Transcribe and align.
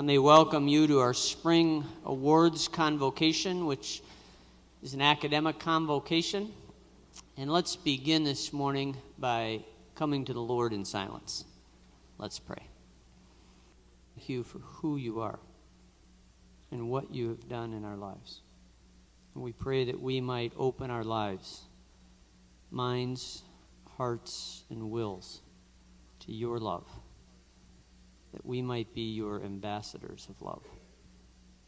Let 0.00 0.06
me 0.06 0.16
welcome 0.16 0.66
you 0.66 0.86
to 0.86 1.00
our 1.00 1.12
spring 1.12 1.84
awards 2.06 2.68
convocation, 2.68 3.66
which 3.66 4.02
is 4.82 4.94
an 4.94 5.02
academic 5.02 5.58
convocation. 5.58 6.54
And 7.36 7.52
let's 7.52 7.76
begin 7.76 8.24
this 8.24 8.50
morning 8.50 8.96
by 9.18 9.62
coming 9.94 10.24
to 10.24 10.32
the 10.32 10.40
Lord 10.40 10.72
in 10.72 10.86
silence. 10.86 11.44
Let's 12.16 12.38
pray. 12.38 12.62
Thank 14.16 14.30
you 14.30 14.42
for 14.42 14.60
who 14.60 14.96
you 14.96 15.20
are 15.20 15.38
and 16.70 16.88
what 16.88 17.14
you 17.14 17.28
have 17.28 17.46
done 17.50 17.74
in 17.74 17.84
our 17.84 17.98
lives. 17.98 18.40
And 19.34 19.44
we 19.44 19.52
pray 19.52 19.84
that 19.84 20.00
we 20.00 20.18
might 20.22 20.54
open 20.56 20.90
our 20.90 21.04
lives, 21.04 21.60
minds, 22.70 23.42
hearts, 23.98 24.64
and 24.70 24.90
wills 24.90 25.42
to 26.20 26.32
your 26.32 26.58
love, 26.58 26.88
that 28.32 28.44
we 28.44 28.62
might 28.62 28.92
be 28.94 29.02
your 29.02 29.42
ambassadors 29.42 30.26
of 30.30 30.40
love. 30.42 30.62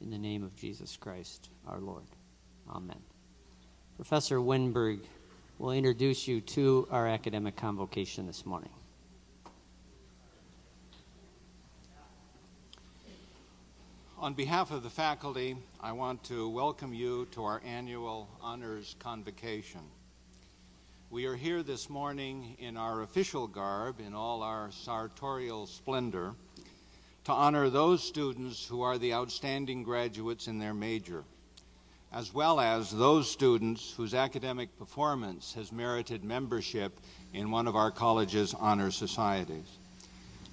In 0.01 0.11
the 0.11 0.19
name 0.19 0.43
of 0.43 0.55
Jesus 0.57 0.97
Christ, 0.97 1.49
our 1.67 1.81
Lord. 1.81 2.05
Amen. 2.69 3.01
Professor 3.97 4.39
Winberg 4.39 5.01
will 5.59 5.73
introduce 5.73 6.27
you 6.27 6.41
to 6.41 6.89
our 6.91 7.07
academic 7.07 7.57
convocation 7.57 8.27
this 8.27 8.45
morning. 8.45 8.71
On 14.19 14.35
behalf 14.35 14.71
of 14.71 14.85
the 14.85 14.91
faculty, 14.91 15.57
I 15.81 15.91
want 15.91 16.23
to 16.25 16.49
welcome 16.49 16.95
you 16.95 17.27
to 17.33 17.43
our 17.43 17.61
annual 17.67 18.29
honors 18.41 18.95
convocation. 19.01 19.81
We 21.11 21.27
are 21.27 21.35
here 21.35 21.63
this 21.63 21.91
morning 21.91 22.57
in 22.59 22.77
our 22.77 23.03
official 23.03 23.49
garb, 23.49 24.01
in 24.01 24.15
all 24.15 24.43
our 24.43 24.71
sartorial 24.71 25.67
splendor, 25.67 26.35
to 27.25 27.33
honor 27.33 27.71
those 27.71 28.03
students 28.03 28.67
who 28.67 28.83
are 28.83 28.99
the 28.99 29.15
outstanding 29.15 29.83
graduates 29.83 30.49
in 30.49 30.59
their 30.59 30.75
major, 30.75 31.25
as 32.13 32.35
well 32.35 32.59
as 32.59 32.91
those 32.91 33.31
students 33.31 33.95
whose 33.97 34.15
academic 34.15 34.77
performance 34.79 35.55
has 35.55 35.71
merited 35.71 36.25
membership 36.25 36.99
in 37.33 37.51
one 37.51 37.69
of 37.69 37.77
our 37.77 37.91
college's 37.91 38.55
honor 38.55 38.91
societies. 38.91 39.79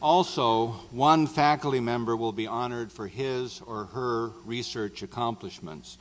Also, 0.02 0.68
one 0.92 1.28
faculty 1.28 1.80
member 1.80 2.16
will 2.16 2.32
be 2.32 2.48
honored 2.48 2.92
for 2.92 3.08
his 3.08 3.62
or 3.66 3.86
her 3.86 4.30
research 4.46 5.02
accomplishments. 5.02 5.98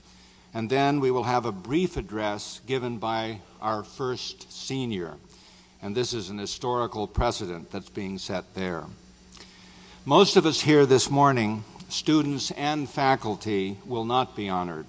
And 0.55 0.71
then 0.71 1.01
we 1.01 1.11
will 1.11 1.25
have 1.25 1.47
a 1.47 1.53
brief 1.53 1.97
address 1.97 2.61
given 2.67 2.99
by 2.99 3.41
our 3.61 3.83
first 3.83 4.53
senior. 4.53 5.15
And 5.83 5.97
this 5.97 6.15
is 6.15 6.31
an 6.31 6.39
historical 6.39 7.09
precedent 7.09 7.71
that's 7.71 7.91
being 7.91 8.19
set 8.19 8.55
there. 8.55 8.85
Most 10.05 10.37
of 10.37 10.47
us 10.47 10.61
here 10.61 10.87
this 10.87 11.11
morning, 11.11 11.65
students 11.89 12.51
and 12.53 12.89
faculty, 12.89 13.79
will 13.85 14.05
not 14.05 14.35
be 14.35 14.49
honored. 14.49 14.87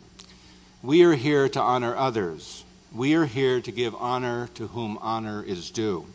We 0.81 1.03
are 1.03 1.15
here 1.15 1.49
to 1.49 1.59
honor 1.59 1.95
others. 1.95 2.63
We 2.93 3.15
are 3.15 3.25
here 3.25 3.59
to 3.59 3.71
give 3.71 3.93
honor 3.95 4.49
to 4.53 4.67
whom 4.67 4.97
honor 5.01 5.43
is 5.43 5.71
due. 5.71 6.05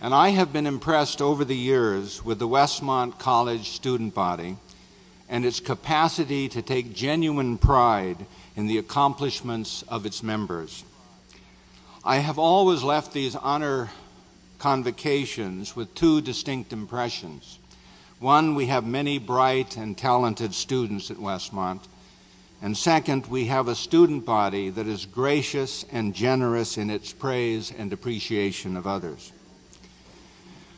And 0.00 0.14
I 0.14 0.28
have 0.28 0.52
been 0.52 0.66
impressed 0.66 1.20
over 1.20 1.44
the 1.44 1.56
years 1.56 2.24
with 2.24 2.38
the 2.38 2.46
Westmont 2.46 3.18
College 3.18 3.70
student 3.70 4.14
body 4.14 4.58
and 5.28 5.44
its 5.44 5.58
capacity 5.58 6.48
to 6.50 6.62
take 6.62 6.94
genuine 6.94 7.58
pride 7.58 8.26
in 8.54 8.66
the 8.68 8.78
accomplishments 8.78 9.82
of 9.88 10.06
its 10.06 10.22
members. 10.22 10.84
I 12.04 12.18
have 12.18 12.38
always 12.38 12.82
left 12.82 13.12
these 13.12 13.34
honor 13.34 13.90
convocations 14.58 15.74
with 15.74 15.94
two 15.94 16.20
distinct 16.20 16.72
impressions. 16.72 17.58
One, 18.24 18.54
we 18.54 18.68
have 18.68 18.86
many 18.86 19.18
bright 19.18 19.76
and 19.76 19.98
talented 19.98 20.54
students 20.54 21.10
at 21.10 21.18
Westmont. 21.18 21.80
And 22.62 22.74
second, 22.74 23.26
we 23.26 23.44
have 23.48 23.68
a 23.68 23.74
student 23.74 24.24
body 24.24 24.70
that 24.70 24.86
is 24.86 25.04
gracious 25.04 25.84
and 25.92 26.14
generous 26.14 26.78
in 26.78 26.88
its 26.88 27.12
praise 27.12 27.70
and 27.70 27.92
appreciation 27.92 28.78
of 28.78 28.86
others. 28.86 29.30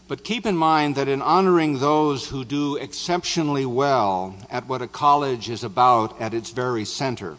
But 0.09 0.25
keep 0.25 0.45
in 0.45 0.57
mind 0.57 0.97
that 0.97 1.07
in 1.07 1.23
honoring 1.23 1.79
those 1.79 2.27
who 2.27 2.45
do 2.45 2.75
exceptionally 2.75 3.65
well 3.65 4.35
at 4.51 4.67
what 4.67 4.83
a 4.83 4.89
college 4.89 5.49
is 5.49 5.63
about 5.63 6.21
at 6.21 6.35
its 6.35 6.51
very 6.51 6.85
center, 6.85 7.37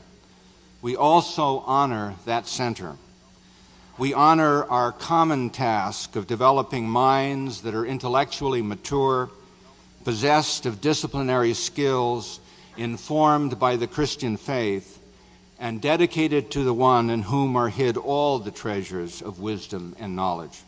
we 0.82 0.96
also 0.96 1.66
honor 1.66 2.16
that 2.24 2.48
center. 2.48 2.96
We 3.98 4.14
honor 4.14 4.64
our 4.70 4.94
common 4.94 5.50
task 5.50 6.16
of 6.16 6.28
developing 6.28 6.88
minds 6.88 7.64
that 7.64 7.76
are 7.76 7.86
intellectually 7.86 8.62
mature, 8.62 9.32
possessed 10.08 10.66
of 10.66 10.80
disciplinary 10.80 11.54
skills, 11.54 12.40
informed 12.78 13.60
by 13.60 13.76
the 13.76 13.88
Christian 13.88 14.38
faith, 14.38 15.02
and 15.60 15.82
dedicated 15.82 16.50
to 16.50 16.64
the 16.64 16.74
one 16.74 17.10
in 17.10 17.22
whom 17.22 17.58
are 17.58 17.68
hid 17.68 17.98
all 17.98 18.40
the 18.40 18.50
treasures 18.50 19.22
of 19.22 19.42
wisdom 19.42 19.94
and 20.00 20.16
knowledge. 20.16 20.62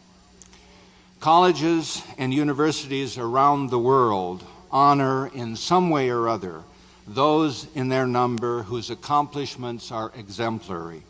Colleges 1.21 2.03
and 2.17 2.33
universities 2.33 3.17
around 3.17 3.69
the 3.69 3.79
world 3.79 4.43
honor 4.71 5.27
in 5.27 5.55
some 5.55 5.89
way 5.89 6.09
or 6.09 6.27
other 6.27 6.61
those 7.07 7.65
in 7.75 7.87
their 7.87 8.05
number 8.05 8.63
whose 8.63 8.89
accomplishments 8.89 9.89
are 9.89 10.11
exemplary. 10.17 11.01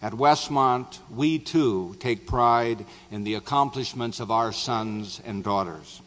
At 0.00 0.14
Westmont, 0.14 1.00
we 1.14 1.38
too 1.38 1.96
take 2.00 2.26
pride 2.26 2.86
in 3.10 3.24
the 3.24 3.34
accomplishments 3.34 4.20
of 4.20 4.30
our 4.30 4.52
sons 4.52 5.20
and 5.26 5.44
daughters. 5.44 6.01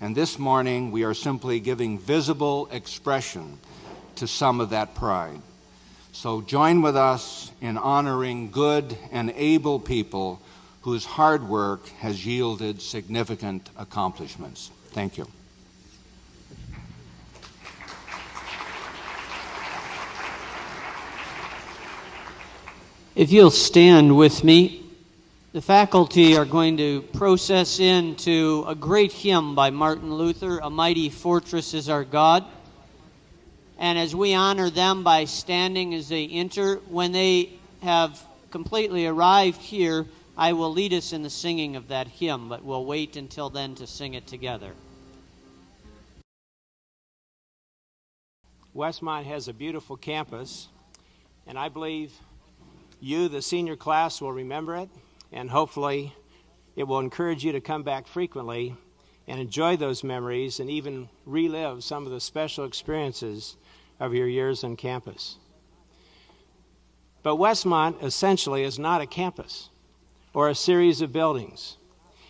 And 0.00 0.14
this 0.14 0.38
morning, 0.38 0.90
we 0.90 1.04
are 1.04 1.14
simply 1.14 1.58
giving 1.58 1.98
visible 1.98 2.68
expression 2.70 3.58
to 4.16 4.26
some 4.26 4.60
of 4.60 4.70
that 4.70 4.94
pride. 4.94 5.40
So 6.12 6.42
join 6.42 6.82
with 6.82 6.96
us 6.96 7.50
in 7.60 7.78
honoring 7.78 8.50
good 8.50 8.96
and 9.10 9.32
able 9.36 9.80
people 9.80 10.40
whose 10.82 11.04
hard 11.04 11.48
work 11.48 11.88
has 12.00 12.24
yielded 12.24 12.80
significant 12.80 13.68
accomplishments. 13.76 14.70
Thank 14.90 15.18
you. 15.18 15.26
If 23.14 23.32
you'll 23.32 23.50
stand 23.50 24.16
with 24.16 24.44
me, 24.44 24.85
the 25.56 25.62
faculty 25.62 26.36
are 26.36 26.44
going 26.44 26.76
to 26.76 27.00
process 27.14 27.80
into 27.80 28.62
a 28.68 28.74
great 28.74 29.10
hymn 29.10 29.54
by 29.54 29.70
Martin 29.70 30.12
Luther, 30.12 30.58
A 30.58 30.68
Mighty 30.68 31.08
Fortress 31.08 31.72
is 31.72 31.88
Our 31.88 32.04
God. 32.04 32.44
And 33.78 33.98
as 33.98 34.14
we 34.14 34.34
honor 34.34 34.68
them 34.68 35.02
by 35.02 35.24
standing 35.24 35.94
as 35.94 36.10
they 36.10 36.26
enter, 36.26 36.76
when 36.90 37.12
they 37.12 37.54
have 37.82 38.22
completely 38.50 39.06
arrived 39.06 39.62
here, 39.62 40.04
I 40.36 40.52
will 40.52 40.70
lead 40.70 40.92
us 40.92 41.14
in 41.14 41.22
the 41.22 41.30
singing 41.30 41.74
of 41.74 41.88
that 41.88 42.06
hymn, 42.06 42.50
but 42.50 42.62
we'll 42.62 42.84
wait 42.84 43.16
until 43.16 43.48
then 43.48 43.74
to 43.76 43.86
sing 43.86 44.12
it 44.12 44.26
together. 44.26 44.72
Westmont 48.74 49.24
has 49.24 49.48
a 49.48 49.54
beautiful 49.54 49.96
campus, 49.96 50.68
and 51.46 51.58
I 51.58 51.70
believe 51.70 52.12
you, 53.00 53.28
the 53.28 53.40
senior 53.40 53.76
class, 53.76 54.20
will 54.20 54.34
remember 54.34 54.76
it, 54.76 54.90
and 55.36 55.50
hopefully 55.50 56.14
it 56.76 56.84
will 56.84 56.98
encourage 56.98 57.44
you 57.44 57.52
to 57.52 57.60
come 57.60 57.82
back 57.82 58.06
frequently 58.06 58.74
and 59.28 59.38
enjoy 59.38 59.76
those 59.76 60.02
memories 60.02 60.60
and 60.60 60.70
even 60.70 61.08
relive 61.26 61.84
some 61.84 62.06
of 62.06 62.12
the 62.12 62.20
special 62.20 62.64
experiences 62.64 63.56
of 64.00 64.14
your 64.14 64.26
years 64.26 64.64
on 64.64 64.76
campus. 64.76 65.36
But 67.22 67.36
Westmont 67.36 68.02
essentially 68.02 68.62
is 68.62 68.78
not 68.78 69.02
a 69.02 69.06
campus 69.06 69.68
or 70.32 70.48
a 70.48 70.54
series 70.54 71.02
of 71.02 71.12
buildings. 71.12 71.76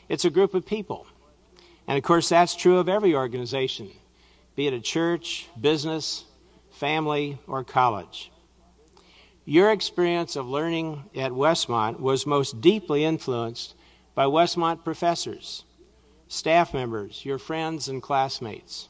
It's 0.08 0.24
a 0.24 0.30
group 0.30 0.54
of 0.54 0.66
people. 0.66 1.06
And 1.86 1.96
of 1.96 2.02
course, 2.02 2.28
that's 2.28 2.56
true 2.56 2.78
of 2.78 2.88
every 2.88 3.14
organization, 3.14 3.90
be 4.56 4.66
it 4.66 4.72
a 4.72 4.80
church, 4.80 5.48
business, 5.60 6.24
family, 6.72 7.38
or 7.46 7.62
college. 7.62 8.32
Your 9.48 9.70
experience 9.70 10.34
of 10.34 10.48
learning 10.48 11.04
at 11.14 11.30
Westmont 11.30 12.00
was 12.00 12.26
most 12.26 12.60
deeply 12.60 13.04
influenced 13.04 13.76
by 14.12 14.24
Westmont 14.24 14.82
professors, 14.82 15.64
staff 16.26 16.74
members, 16.74 17.24
your 17.24 17.38
friends, 17.38 17.86
and 17.86 18.02
classmates. 18.02 18.88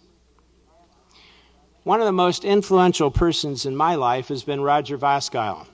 One 1.83 2.01
of 2.01 2.07
the 2.07 2.13
most 2.13 2.43
influential 2.43 3.11
persons 3.11 3.67
in 3.67 3.77
my 3.77 3.97
life 3.97 4.29
has 4.29 4.45
been 4.45 4.63
Roger 4.63 4.97
Voskuyl. 4.97 5.67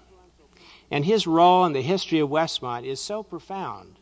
And 0.91 1.05
his 1.05 1.29
role 1.29 1.65
in 1.65 1.75
the 1.75 1.81
history 1.81 2.19
of 2.19 2.29
Westmont 2.29 2.85
is 2.85 2.99
so 2.99 3.23
profound 3.23 4.01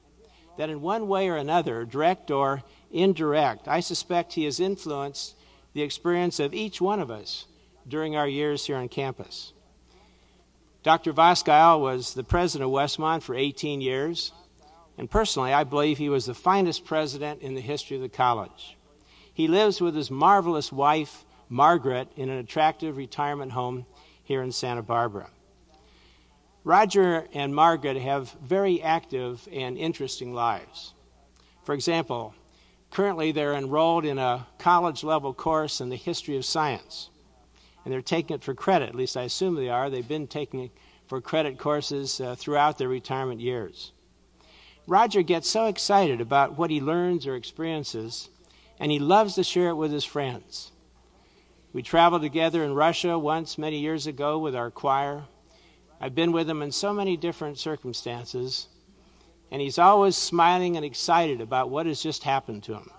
that 0.56 0.71
in 0.71 0.81
one 0.81 1.09
way 1.09 1.29
or 1.29 1.37
another, 1.37 1.85
direct 1.85 2.31
or 2.31 2.62
indirect, 2.91 3.69
I 3.69 3.81
suspect 3.81 4.33
he 4.33 4.47
has 4.47 4.59
influenced 4.59 5.35
the 5.75 5.83
experience 5.83 6.41
of 6.41 6.55
each 6.55 6.81
one 6.81 7.00
of 7.00 7.11
us 7.11 7.44
during 7.87 8.17
our 8.17 8.26
years 8.26 8.65
here 8.65 8.76
on 8.76 8.88
campus. 8.88 9.53
Dr. 10.82 11.12
Voskuyl 11.12 11.79
was 11.79 12.15
the 12.15 12.25
president 12.25 12.71
of 12.71 12.75
Westmont 12.75 13.23
for 13.23 13.35
18 13.35 13.82
years, 13.82 14.32
and 14.97 15.11
personally, 15.11 15.53
I 15.53 15.65
believe 15.65 15.99
he 15.99 16.09
was 16.09 16.25
the 16.25 16.35
finest 16.35 16.87
president 16.87 17.43
in 17.43 17.55
the 17.55 17.61
history 17.61 17.97
of 17.97 18.03
the 18.03 18.09
college. 18.09 18.79
He 19.32 19.47
lives 19.47 19.81
with 19.81 19.94
his 19.94 20.11
marvelous 20.11 20.73
wife, 20.73 21.25
Margaret 21.50 22.09
in 22.17 22.31
an 22.31 22.38
attractive 22.38 22.97
retirement 22.97 23.53
home 23.53 23.85
here 24.23 24.43
in 24.43 24.53
Santa 24.53 24.82
Barbara. 24.82 25.29
Roger 26.65 27.26
and 27.35 27.55
Margaret 27.55 27.97
have 27.99 28.37
very 28.43 28.81
active 28.83 29.47
and 29.53 29.76
interesting 29.76 30.33
lives. 30.33 30.94
For 31.65 31.75
example, 31.75 32.35
currently 32.91 33.33
they're 33.33 33.55
enrolled 33.55 34.05
in 34.06 34.19
a 34.19 34.47
college 34.59 35.05
level 35.05 35.35
course 35.35 35.81
in 35.81 35.91
the 35.91 35.97
history 35.97 36.37
of 36.37 36.44
science. 36.44 37.11
And 37.85 37.93
they're 37.93 38.03
taking 38.03 38.35
it 38.35 38.44
for 38.44 38.55
credit, 38.55 38.88
at 38.88 38.94
least 38.94 39.17
I 39.17 39.23
assume 39.23 39.55
they 39.55 39.69
are. 39.69 39.88
They've 39.88 40.06
been 40.06 40.27
taking 40.27 40.61
it 40.61 40.71
for 41.06 41.21
credit 41.21 41.59
courses 41.59 42.21
uh, 42.21 42.35
throughout 42.37 42.79
their 42.79 42.88
retirement 42.88 43.41
years. 43.41 43.93
Roger 44.87 45.23
gets 45.23 45.49
so 45.49 45.67
excited 45.67 46.21
about 46.21 46.59
what 46.59 46.71
he 46.71 46.81
learns 46.81 47.27
or 47.27 47.37
experiences, 47.37 48.29
and 48.79 48.91
he 48.91 48.99
loves 48.99 49.35
to 49.35 49.44
share 49.44 49.69
it 49.71 49.77
with 49.77 49.93
his 49.93 50.05
friends. 50.05 50.73
We 51.73 51.82
traveled 51.82 52.23
together 52.23 52.65
in 52.65 52.75
Russia 52.75 53.19
once 53.19 53.56
many 53.56 53.79
years 53.79 54.06
ago 54.06 54.38
with 54.38 54.56
our 54.56 54.71
choir. 54.71 55.25
I've 56.00 56.15
been 56.15 56.33
with 56.33 56.49
him 56.49 56.62
in 56.62 56.73
so 56.73 56.93
many 56.93 57.17
different 57.17 57.59
circumstances, 57.59 58.69
and 59.50 59.61
he's 59.61 59.79
always 59.79 60.17
smiling 60.17 60.76
and 60.76 60.85
excited 60.85 61.41
about 61.41 61.71
what 61.71 61.87
has 61.87 62.03
just 62.03 62.25
happened 62.25 62.62
to 62.65 62.75
him. 62.75 62.91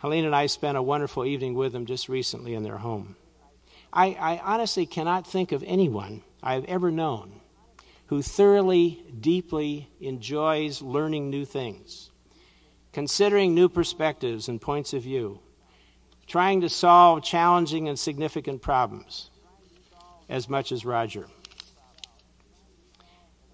Helene 0.00 0.24
and 0.24 0.34
I 0.34 0.46
spent 0.46 0.78
a 0.78 0.82
wonderful 0.82 1.26
evening 1.26 1.54
with 1.54 1.72
them 1.72 1.86
just 1.86 2.08
recently 2.08 2.54
in 2.54 2.62
their 2.62 2.78
home. 2.78 3.16
I, 3.92 4.16
I 4.18 4.40
honestly 4.42 4.86
cannot 4.86 5.26
think 5.26 5.52
of 5.52 5.62
anyone 5.66 6.22
I've 6.42 6.64
ever 6.64 6.90
known 6.90 7.40
who 8.06 8.22
thoroughly, 8.22 9.04
deeply 9.20 9.88
enjoys 10.00 10.82
learning 10.82 11.30
new 11.30 11.44
things, 11.44 12.10
considering 12.92 13.54
new 13.54 13.68
perspectives 13.68 14.48
and 14.48 14.60
points 14.60 14.92
of 14.94 15.02
view, 15.02 15.38
trying 16.26 16.62
to 16.62 16.68
solve 16.68 17.22
challenging 17.22 17.88
and 17.88 17.96
significant 17.96 18.62
problems 18.62 19.30
as 20.28 20.48
much 20.48 20.72
as 20.72 20.84
Roger. 20.84 21.26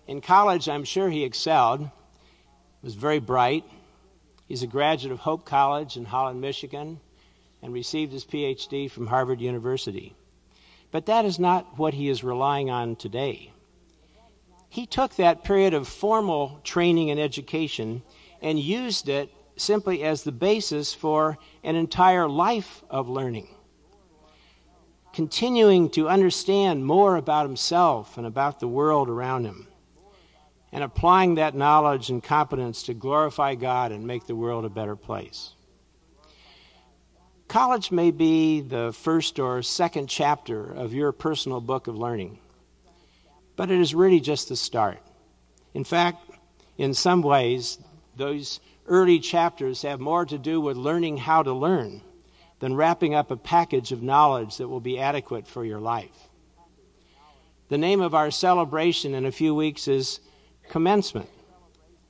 In 0.07 0.23
college, 0.23 0.71
I'm 0.71 0.85
sure 0.85 1.11
he 1.11 1.25
excelled, 1.25 1.91
was 2.83 2.95
very 2.95 3.19
bright. 3.19 3.65
He's 4.47 4.63
a 4.63 4.67
graduate 4.67 5.13
of 5.13 5.21
Hope 5.21 5.45
College 5.45 5.97
in 5.97 6.05
Holland, 6.05 6.41
Michigan, 6.41 7.01
and 7.63 7.73
received 7.73 8.13
his 8.13 8.25
PhD 8.25 8.91
from 8.91 9.09
Harvard 9.09 9.41
University. 9.41 10.15
But 10.91 11.07
that 11.07 11.25
is 11.25 11.39
not 11.39 11.79
what 11.79 11.95
he 11.95 12.09
is 12.09 12.23
relying 12.23 12.71
on 12.71 12.97
today. 12.97 13.53
He 14.69 14.87
took 14.87 15.17
that 15.17 15.45
period 15.45 15.75
of 15.75 15.89
formal 15.89 16.61
training 16.63 17.11
and 17.11 17.19
education 17.19 18.03
and 18.41 18.59
used 18.59 19.09
it 19.09 19.31
simply 19.57 20.03
as 20.03 20.23
the 20.23 20.33
basis 20.33 20.93
for 20.95 21.39
an 21.65 21.77
entire 21.77 22.29
life 22.29 22.85
of 22.91 23.09
learning 23.09 23.49
continuing 25.17 25.89
to 25.89 26.11
understand 26.11 26.85
more 26.85 27.17
about 27.17 27.47
himself 27.47 28.19
and 28.19 28.27
about 28.27 28.61
the 28.61 28.69
world 28.69 29.09
around 29.09 29.47
him, 29.47 29.67
and 30.73 30.83
applying 30.83 31.37
that 31.37 31.55
knowledge 31.55 32.11
and 32.11 32.23
competence 32.23 32.85
to 32.85 32.95
glorify 32.95 33.55
God 33.55 33.93
and 33.93 34.07
make 34.07 34.27
the 34.27 34.37
world 34.37 34.65
a 34.65 34.71
better 34.71 34.97
place. 34.97 35.53
College 37.49 37.93
may 37.93 38.11
be 38.11 38.61
the 38.61 38.93
first 38.93 39.39
or 39.39 39.63
second 39.63 40.09
chapter 40.09 40.65
of 40.65 40.93
your 40.93 41.13
personal 41.13 41.61
book 41.61 41.87
of 41.87 41.97
learning, 41.97 42.39
but 43.55 43.71
it 43.71 43.79
is 43.79 43.95
really 43.95 44.21
just 44.21 44.49
the 44.49 44.57
start. 44.57 44.99
In 45.73 45.85
fact, 45.85 46.19
in 46.77 46.93
some 46.93 47.23
ways, 47.23 47.79
those 48.17 48.61
early 48.87 49.21
chapters 49.21 49.83
have 49.83 50.01
more 50.01 50.27
to 50.27 50.39
do 50.39 50.61
with 50.61 50.77
learning 50.77 51.19
how 51.19 51.43
to 51.43 51.53
learn 51.53 52.03
than 52.59 52.75
wrapping 52.75 53.15
up 53.15 53.31
a 53.31 53.37
package 53.37 53.93
of 53.93 54.03
knowledge 54.03 54.57
that 54.57 54.69
will 54.69 54.81
be 54.81 54.99
adequate 54.99 55.47
for 55.47 55.65
your 55.65 55.81
life. 55.81 56.29
The 57.69 57.79
name 57.79 58.01
of 58.01 58.15
our 58.15 58.31
celebration 58.31 59.15
in 59.15 59.27
a 59.27 59.33
few 59.33 59.55
weeks 59.55 59.89
is 59.89 60.21
commencement. 60.69 61.29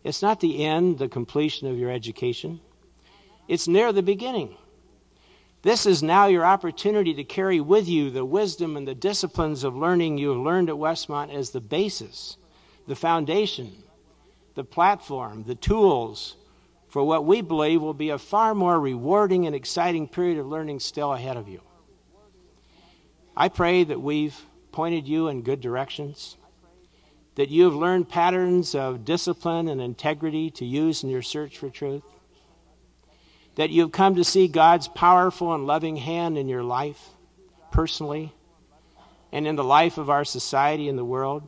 It's 0.05 0.23
not 0.23 0.41
the 0.41 0.65
end, 0.65 0.99
the 0.99 1.09
completion 1.09 1.69
of 1.69 1.79
your 1.79 1.91
education, 1.91 2.61
it's 3.49 3.69
near 3.69 3.93
the 3.93 4.03
beginning. 4.03 4.57
This 5.63 5.87
is 5.87 6.03
now 6.03 6.27
your 6.27 6.45
opportunity 6.45 7.15
to 7.15 7.25
carry 7.25 7.61
with 7.61 7.89
you 7.89 8.11
the 8.11 8.25
wisdom 8.25 8.77
and 8.77 8.87
the 8.87 8.95
disciplines 8.95 9.65
of 9.65 9.77
learning 9.77 10.17
you 10.17 10.29
have 10.29 10.39
learned 10.39 10.69
at 10.69 10.77
Westmont 10.77 11.35
as 11.35 11.51
the 11.51 11.61
basis, 11.61 12.37
the 12.87 12.95
foundation, 12.95 13.73
the 14.55 14.65
platform, 14.65 15.43
the 15.45 15.57
tools 15.57 16.37
for 16.89 17.05
what 17.05 17.25
we 17.25 17.41
believe 17.41 17.83
will 17.83 17.95
be 17.95 18.11
a 18.11 18.19
far 18.19 18.55
more 18.55 18.79
rewarding 18.79 19.47
and 19.47 19.57
exciting 19.57 20.07
period 20.07 20.39
of 20.39 20.47
learning 20.47 20.81
still 20.81 21.13
ahead 21.13 21.37
of 21.37 21.49
you. 21.49 21.61
I 23.37 23.49
pray 23.49 23.85
that 23.85 24.01
we've 24.01 24.41
pointed 24.73 25.07
you 25.09 25.29
in 25.29 25.43
good 25.43 25.61
directions, 25.61 26.37
that 27.37 27.51
you 27.51 27.65
have 27.65 27.75
learned 27.75 28.09
patterns 28.09 28.75
of 28.75 29.05
discipline 29.05 29.69
and 29.69 29.81
integrity 29.81 30.51
to 30.51 30.65
use 30.65 31.05
in 31.05 31.11
your 31.11 31.23
search 31.23 31.59
for 31.59 31.71
truth, 31.71 32.03
that 33.55 33.71
you've 33.71 33.93
come 33.93 34.17
to 34.17 34.25
see 34.25 34.49
God's 34.49 34.89
powerful 34.89 35.55
and 35.55 35.67
loving 35.67 35.97
hand 35.97 36.37
in 36.37 36.49
your 36.49 36.63
life, 36.63 37.11
personally, 37.71 38.33
and 39.33 39.47
in 39.47 39.57
the 39.57 39.65
life 39.65 39.99
of 39.99 40.11
our 40.11 40.25
society 40.25 40.89
and 40.89 40.99
the 40.99 41.05
world, 41.05 41.47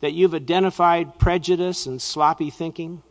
that 0.00 0.12
you've 0.12 0.34
identified 0.34 1.18
prejudice 1.18 1.86
and 1.86 2.00
sloppy 2.00 2.50
thinking 2.50 3.02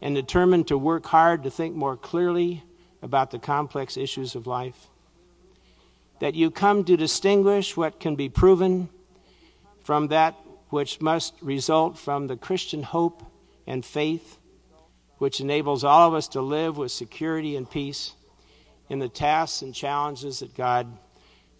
and 0.00 0.14
determined 0.14 0.68
to 0.68 0.78
work 0.78 1.06
hard 1.06 1.42
to 1.42 1.50
think 1.50 1.74
more 1.74 1.96
clearly 1.96 2.62
about 3.02 3.32
the 3.32 3.38
complex 3.38 3.96
issues 3.96 4.34
of 4.34 4.46
life. 4.46 4.86
That 6.20 6.34
you 6.34 6.52
come 6.52 6.84
to 6.84 6.96
distinguish 6.96 7.76
what 7.76 7.98
can 7.98 8.14
be 8.14 8.28
proven 8.28 8.88
from 9.82 10.08
that 10.08 10.36
which 10.72 11.02
must 11.02 11.34
result 11.42 11.98
from 11.98 12.26
the 12.26 12.36
Christian 12.36 12.82
hope 12.82 13.22
and 13.66 13.84
faith, 13.84 14.38
which 15.18 15.38
enables 15.38 15.84
all 15.84 16.08
of 16.08 16.14
us 16.14 16.28
to 16.28 16.40
live 16.40 16.78
with 16.78 16.90
security 16.90 17.56
and 17.56 17.70
peace 17.70 18.14
in 18.88 18.98
the 18.98 19.08
tasks 19.10 19.60
and 19.60 19.74
challenges 19.74 20.38
that 20.38 20.54
God 20.54 20.86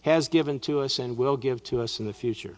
has 0.01 0.29
given 0.29 0.59
to 0.61 0.79
us 0.79 0.97
and 0.97 1.15
will 1.15 1.37
give 1.37 1.61
to 1.65 1.79
us 1.79 1.99
in 1.99 2.07
the 2.07 2.11
future. 2.11 2.55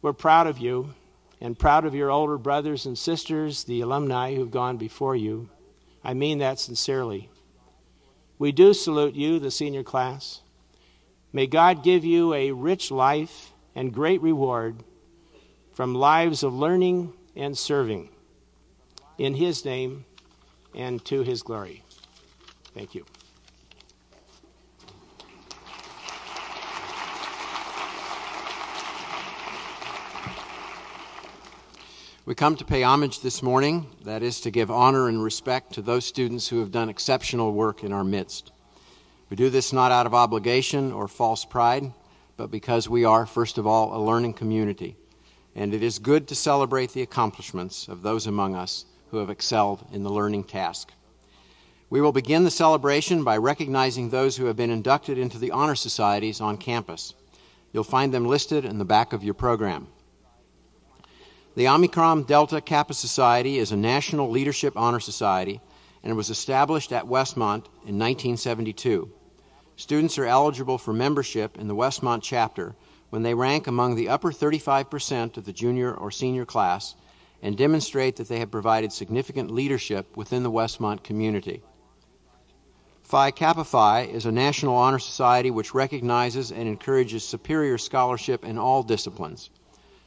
We're 0.00 0.14
proud 0.14 0.46
of 0.46 0.56
you 0.56 0.94
and 1.38 1.58
proud 1.58 1.84
of 1.84 1.94
your 1.94 2.10
older 2.10 2.38
brothers 2.38 2.86
and 2.86 2.96
sisters, 2.96 3.64
the 3.64 3.82
alumni 3.82 4.34
who've 4.34 4.50
gone 4.50 4.78
before 4.78 5.14
you. 5.14 5.50
I 6.02 6.14
mean 6.14 6.38
that 6.38 6.58
sincerely. 6.58 7.28
We 8.38 8.52
do 8.52 8.72
salute 8.72 9.16
you, 9.16 9.38
the 9.38 9.50
senior 9.50 9.82
class. 9.82 10.40
May 11.30 11.46
God 11.46 11.84
give 11.84 12.06
you 12.06 12.32
a 12.32 12.52
rich 12.52 12.90
life 12.90 13.51
and 13.74 13.92
great 13.92 14.20
reward 14.22 14.82
from 15.72 15.94
lives 15.94 16.42
of 16.42 16.54
learning 16.54 17.12
and 17.34 17.56
serving. 17.56 18.08
In 19.18 19.34
His 19.34 19.64
name 19.64 20.04
and 20.74 21.04
to 21.06 21.22
His 21.22 21.42
glory. 21.42 21.82
Thank 22.74 22.94
you. 22.94 23.04
We 32.24 32.36
come 32.36 32.54
to 32.56 32.64
pay 32.64 32.84
homage 32.84 33.20
this 33.20 33.42
morning, 33.42 33.88
that 34.04 34.22
is, 34.22 34.40
to 34.42 34.52
give 34.52 34.70
honor 34.70 35.08
and 35.08 35.22
respect 35.22 35.72
to 35.72 35.82
those 35.82 36.06
students 36.06 36.46
who 36.46 36.60
have 36.60 36.70
done 36.70 36.88
exceptional 36.88 37.52
work 37.52 37.82
in 37.82 37.92
our 37.92 38.04
midst. 38.04 38.52
We 39.28 39.36
do 39.36 39.50
this 39.50 39.72
not 39.72 39.90
out 39.90 40.06
of 40.06 40.14
obligation 40.14 40.92
or 40.92 41.08
false 41.08 41.44
pride, 41.44 41.92
but 42.36 42.50
because 42.50 42.88
we 42.88 43.04
are, 43.04 43.26
first 43.26 43.58
of 43.58 43.66
all, 43.66 43.96
a 43.96 44.00
learning 44.04 44.34
community. 44.34 44.96
And 45.54 45.74
it 45.74 45.82
is 45.82 45.98
good 45.98 46.28
to 46.28 46.34
celebrate 46.34 46.92
the 46.92 47.02
accomplishments 47.02 47.88
of 47.88 48.02
those 48.02 48.26
among 48.26 48.54
us 48.54 48.86
who 49.10 49.18
have 49.18 49.30
excelled 49.30 49.84
in 49.92 50.02
the 50.02 50.10
learning 50.10 50.44
task. 50.44 50.92
We 51.90 52.00
will 52.00 52.12
begin 52.12 52.44
the 52.44 52.50
celebration 52.50 53.22
by 53.22 53.36
recognizing 53.36 54.08
those 54.08 54.36
who 54.36 54.46
have 54.46 54.56
been 54.56 54.70
inducted 54.70 55.18
into 55.18 55.38
the 55.38 55.50
honor 55.50 55.74
societies 55.74 56.40
on 56.40 56.56
campus. 56.56 57.14
You'll 57.72 57.84
find 57.84 58.14
them 58.14 58.24
listed 58.24 58.64
in 58.64 58.78
the 58.78 58.84
back 58.86 59.12
of 59.12 59.22
your 59.22 59.34
program. 59.34 59.88
The 61.54 61.68
Omicron 61.68 62.22
Delta 62.22 62.62
Kappa 62.62 62.94
Society 62.94 63.58
is 63.58 63.72
a 63.72 63.76
national 63.76 64.30
leadership 64.30 64.72
honor 64.74 65.00
society 65.00 65.60
and 66.02 66.16
was 66.16 66.30
established 66.30 66.92
at 66.92 67.04
Westmont 67.04 67.66
in 67.84 67.98
1972. 67.98 69.10
Students 69.76 70.18
are 70.18 70.26
eligible 70.26 70.78
for 70.78 70.92
membership 70.92 71.58
in 71.58 71.66
the 71.66 71.74
Westmont 71.74 72.22
chapter 72.22 72.74
when 73.10 73.22
they 73.22 73.34
rank 73.34 73.66
among 73.66 73.94
the 73.94 74.08
upper 74.08 74.30
35% 74.30 75.36
of 75.36 75.44
the 75.44 75.52
junior 75.52 75.94
or 75.94 76.10
senior 76.10 76.44
class 76.44 76.94
and 77.42 77.56
demonstrate 77.56 78.16
that 78.16 78.28
they 78.28 78.38
have 78.38 78.50
provided 78.50 78.92
significant 78.92 79.50
leadership 79.50 80.16
within 80.16 80.42
the 80.42 80.50
Westmont 80.50 81.02
community. 81.02 81.62
Phi 83.02 83.30
Kappa 83.30 83.64
Phi 83.64 84.02
is 84.02 84.24
a 84.24 84.32
national 84.32 84.76
honor 84.76 84.98
society 84.98 85.50
which 85.50 85.74
recognizes 85.74 86.52
and 86.52 86.68
encourages 86.68 87.24
superior 87.24 87.76
scholarship 87.76 88.44
in 88.44 88.56
all 88.56 88.82
disciplines. 88.82 89.50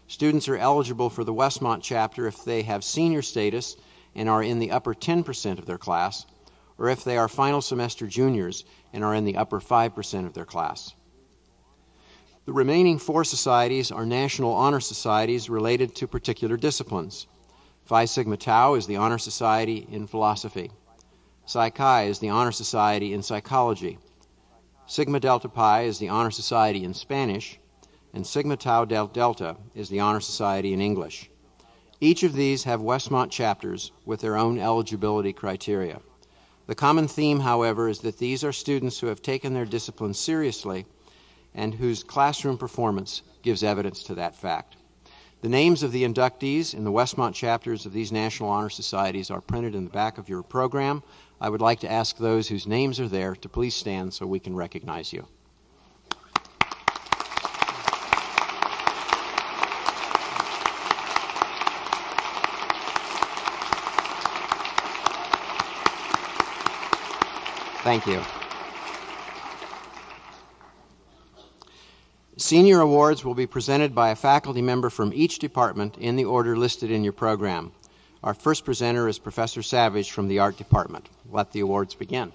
Students 0.08 0.48
are 0.48 0.58
eligible 0.58 1.10
for 1.10 1.24
the 1.24 1.34
Westmont 1.34 1.82
chapter 1.84 2.28
if 2.28 2.44
they 2.46 2.62
have 2.62 2.84
senior 2.84 3.22
status 3.22 3.76
and 4.16 4.30
are 4.30 4.42
in 4.42 4.60
the 4.60 4.72
upper 4.72 4.94
10% 4.94 5.60
of 5.60 5.66
their 5.66 5.78
class, 5.78 6.26
or 6.78 6.90
if 6.90 7.04
they 7.04 7.18
are 7.18 7.28
final 7.28 7.62
semester 7.62 8.08
juniors 8.08 8.66
and 8.94 9.04
are 9.04 9.16
in 9.16 9.26
the 9.26 9.38
upper 9.38 9.60
5% 9.60 10.26
of 10.26 10.34
their 10.34 10.46
class. 10.46 10.94
The 12.46 12.54
remaining 12.54 13.00
four 13.00 13.24
societies 13.24 13.92
are 13.92 14.06
national 14.06 14.54
honor 14.54 14.80
societies 14.80 15.50
related 15.50 15.96
to 15.96 16.08
particular 16.08 16.58
disciplines. 16.58 17.26
Phi 17.86 18.06
Sigma 18.06 18.38
Tau 18.38 18.76
is 18.76 18.88
the 18.88 18.98
honor 18.98 19.18
society 19.18 19.88
in 19.92 20.06
philosophy. 20.06 20.72
Psi 21.46 21.70
Chi 21.72 22.04
is 22.04 22.20
the 22.20 22.30
honor 22.30 22.52
society 22.52 23.14
in 23.14 23.24
psychology. 23.24 23.98
Sigma 24.88 25.20
Delta 25.20 25.50
Pi 25.50 25.84
is 25.84 25.98
the 25.98 26.10
honor 26.10 26.30
society 26.30 26.84
in 26.84 26.94
Spanish, 26.94 27.60
and 28.14 28.26
Sigma 28.26 28.58
Tau 28.58 28.86
Delta 28.86 29.58
is 29.74 29.90
the 29.90 30.00
honor 30.00 30.20
society 30.20 30.74
in 30.74 30.82
English. 30.82 31.30
Each 32.00 32.24
of 32.24 32.34
these 32.34 32.64
have 32.66 32.82
Westmont 32.82 33.32
chapters 33.32 33.92
with 34.06 34.22
their 34.22 34.38
own 34.38 34.60
eligibility 34.60 35.34
criteria. 35.34 36.00
The 36.68 36.76
common 36.76 37.08
theme, 37.08 37.42
however, 37.42 37.88
is 37.88 38.00
that 38.00 38.18
these 38.18 38.44
are 38.44 38.52
students 38.52 39.00
who 39.00 39.08
have 39.08 39.22
taken 39.22 39.54
their 39.54 39.66
discipline 39.66 40.14
seriously 40.14 40.86
and 41.54 41.76
whose 41.76 42.04
classroom 42.04 42.58
performance 42.58 43.22
gives 43.44 43.64
evidence 43.64 44.02
to 44.04 44.16
that 44.16 44.36
fact. 44.36 44.76
The 45.42 45.50
names 45.50 45.84
of 45.84 45.92
the 45.92 46.04
inductees 46.04 46.74
in 46.74 46.84
the 46.84 46.92
Westmont 46.92 47.36
chapters 47.36 47.86
of 47.86 47.94
these 47.94 48.12
National 48.12 48.50
Honor 48.50 48.72
Societies 48.72 49.30
are 49.30 49.42
printed 49.42 49.76
in 49.76 49.84
the 49.84 49.92
back 49.92 50.18
of 50.18 50.28
your 50.28 50.42
program. 50.42 51.04
I 51.40 51.50
would 51.50 51.62
like 51.62 51.82
to 51.82 51.92
ask 51.92 52.18
those 52.18 52.48
whose 52.48 52.66
names 52.66 53.00
are 53.00 53.08
there 53.08 53.36
to 53.36 53.50
please 53.50 53.76
stand 53.76 54.14
so 54.14 54.26
we 54.26 54.40
can 54.40 54.56
recognize 54.56 55.14
you. 55.14 55.28
Thank 67.86 68.08
you. 68.08 68.20
Senior 72.36 72.80
awards 72.80 73.24
will 73.24 73.36
be 73.36 73.46
presented 73.46 73.94
by 73.94 74.10
a 74.10 74.16
faculty 74.16 74.64
member 74.64 74.90
from 74.90 75.14
each 75.14 75.38
department 75.38 75.96
in 76.00 76.16
the 76.16 76.26
order 76.26 76.58
listed 76.58 76.90
in 76.90 77.04
your 77.04 77.14
program. 77.14 77.72
Our 78.24 78.34
first 78.34 78.66
presenter 78.66 79.08
is 79.08 79.20
Professor 79.20 79.62
Savage 79.62 80.10
from 80.10 80.28
the 80.28 80.40
Art 80.40 80.58
Department. 80.58 81.10
Let 81.30 81.52
the 81.52 81.60
awards 81.60 81.94
begin. 81.94 82.32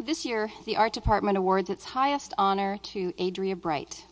This 0.00 0.24
year, 0.24 0.50
the 0.64 0.78
Art 0.78 0.94
Department 0.94 1.36
awards 1.36 1.68
its 1.68 1.84
highest 1.84 2.32
honor 2.38 2.78
to 2.78 3.12
Adria 3.20 3.56
Bright. 3.56 4.06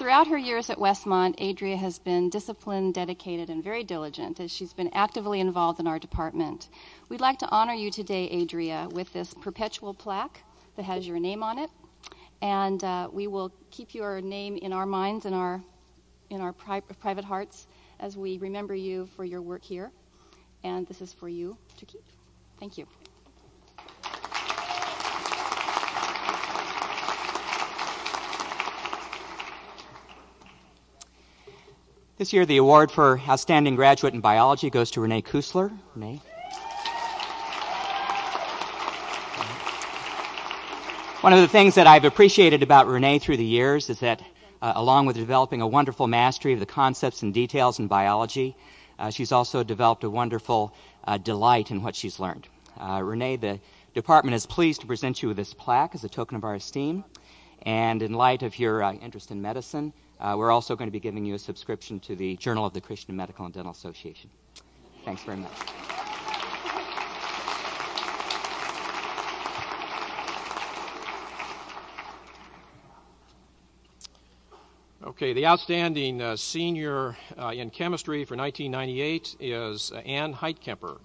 Throughout 0.00 0.28
her 0.28 0.38
years 0.38 0.70
at 0.70 0.78
Westmont, 0.78 1.38
Adria 1.38 1.76
has 1.76 1.98
been 1.98 2.30
disciplined, 2.30 2.94
dedicated, 2.94 3.50
and 3.50 3.62
very 3.62 3.84
diligent 3.84 4.40
as 4.40 4.50
she's 4.50 4.72
been 4.72 4.88
actively 4.94 5.40
involved 5.40 5.78
in 5.78 5.86
our 5.86 5.98
department. 5.98 6.70
We'd 7.10 7.20
like 7.20 7.38
to 7.40 7.48
honor 7.50 7.74
you 7.74 7.90
today, 7.90 8.26
Adria, 8.32 8.88
with 8.92 9.12
this 9.12 9.34
perpetual 9.34 9.92
plaque 9.92 10.42
that 10.76 10.84
has 10.84 11.06
your 11.06 11.18
name 11.18 11.42
on 11.42 11.58
it. 11.58 11.68
And 12.40 12.82
uh, 12.82 13.10
we 13.12 13.26
will 13.26 13.52
keep 13.70 13.94
your 13.94 14.22
name 14.22 14.56
in 14.56 14.72
our 14.72 14.86
minds 14.86 15.26
and 15.26 15.34
our, 15.34 15.62
in 16.30 16.40
our 16.40 16.54
pri- 16.54 16.80
private 16.80 17.26
hearts 17.26 17.66
as 18.00 18.16
we 18.16 18.38
remember 18.38 18.74
you 18.74 19.06
for 19.16 19.26
your 19.26 19.42
work 19.42 19.62
here. 19.62 19.90
And 20.64 20.86
this 20.86 21.02
is 21.02 21.12
for 21.12 21.28
you 21.28 21.58
to 21.76 21.84
keep. 21.84 22.04
Thank 22.58 22.78
you. 22.78 22.86
This 32.20 32.34
year, 32.34 32.44
the 32.44 32.58
award 32.58 32.90
for 32.92 33.18
Outstanding 33.26 33.76
Graduate 33.76 34.12
in 34.12 34.20
Biology 34.20 34.68
goes 34.68 34.90
to 34.90 35.00
Renee 35.00 35.22
Kusler. 35.22 35.74
Renee. 35.94 36.20
One 41.22 41.32
of 41.32 41.40
the 41.40 41.48
things 41.48 41.76
that 41.76 41.86
I've 41.86 42.04
appreciated 42.04 42.62
about 42.62 42.88
Renee 42.88 43.20
through 43.20 43.38
the 43.38 43.44
years 43.46 43.88
is 43.88 44.00
that, 44.00 44.20
uh, 44.60 44.74
along 44.76 45.06
with 45.06 45.16
developing 45.16 45.62
a 45.62 45.66
wonderful 45.66 46.08
mastery 46.08 46.52
of 46.52 46.60
the 46.60 46.66
concepts 46.66 47.22
and 47.22 47.32
details 47.32 47.78
in 47.78 47.86
biology, 47.86 48.54
uh, 48.98 49.08
she's 49.08 49.32
also 49.32 49.64
developed 49.64 50.04
a 50.04 50.10
wonderful 50.10 50.74
uh, 51.06 51.16
delight 51.16 51.70
in 51.70 51.82
what 51.82 51.96
she's 51.96 52.20
learned. 52.20 52.46
Uh, 52.78 53.00
Renee, 53.02 53.36
the 53.36 53.58
department 53.94 54.34
is 54.34 54.44
pleased 54.44 54.82
to 54.82 54.86
present 54.86 55.22
you 55.22 55.28
with 55.28 55.38
this 55.38 55.54
plaque 55.54 55.94
as 55.94 56.04
a 56.04 56.08
token 56.10 56.36
of 56.36 56.44
our 56.44 56.56
esteem. 56.56 57.02
And 57.62 58.02
in 58.02 58.12
light 58.12 58.42
of 58.42 58.58
your 58.58 58.82
uh, 58.82 58.92
interest 58.92 59.30
in 59.30 59.40
medicine, 59.40 59.94
uh, 60.20 60.34
we're 60.36 60.50
also 60.50 60.76
going 60.76 60.88
to 60.88 60.92
be 60.92 61.00
giving 61.00 61.24
you 61.24 61.34
a 61.34 61.38
subscription 61.38 61.98
to 62.00 62.14
the 62.14 62.36
Journal 62.36 62.66
of 62.66 62.74
the 62.74 62.80
Christian 62.80 63.16
Medical 63.16 63.46
and 63.46 63.54
Dental 63.54 63.72
Association. 63.72 64.28
Thanks 65.04 65.22
very 65.22 65.38
much. 65.38 65.50
Okay, 75.02 75.32
the 75.32 75.46
outstanding 75.46 76.20
uh, 76.20 76.36
senior 76.36 77.16
uh, 77.38 77.48
in 77.48 77.70
chemistry 77.70 78.24
for 78.24 78.36
1998 78.36 79.36
is 79.40 79.92
uh, 79.92 79.96
Ann 79.96 80.34
Heitkemper. 80.34 80.98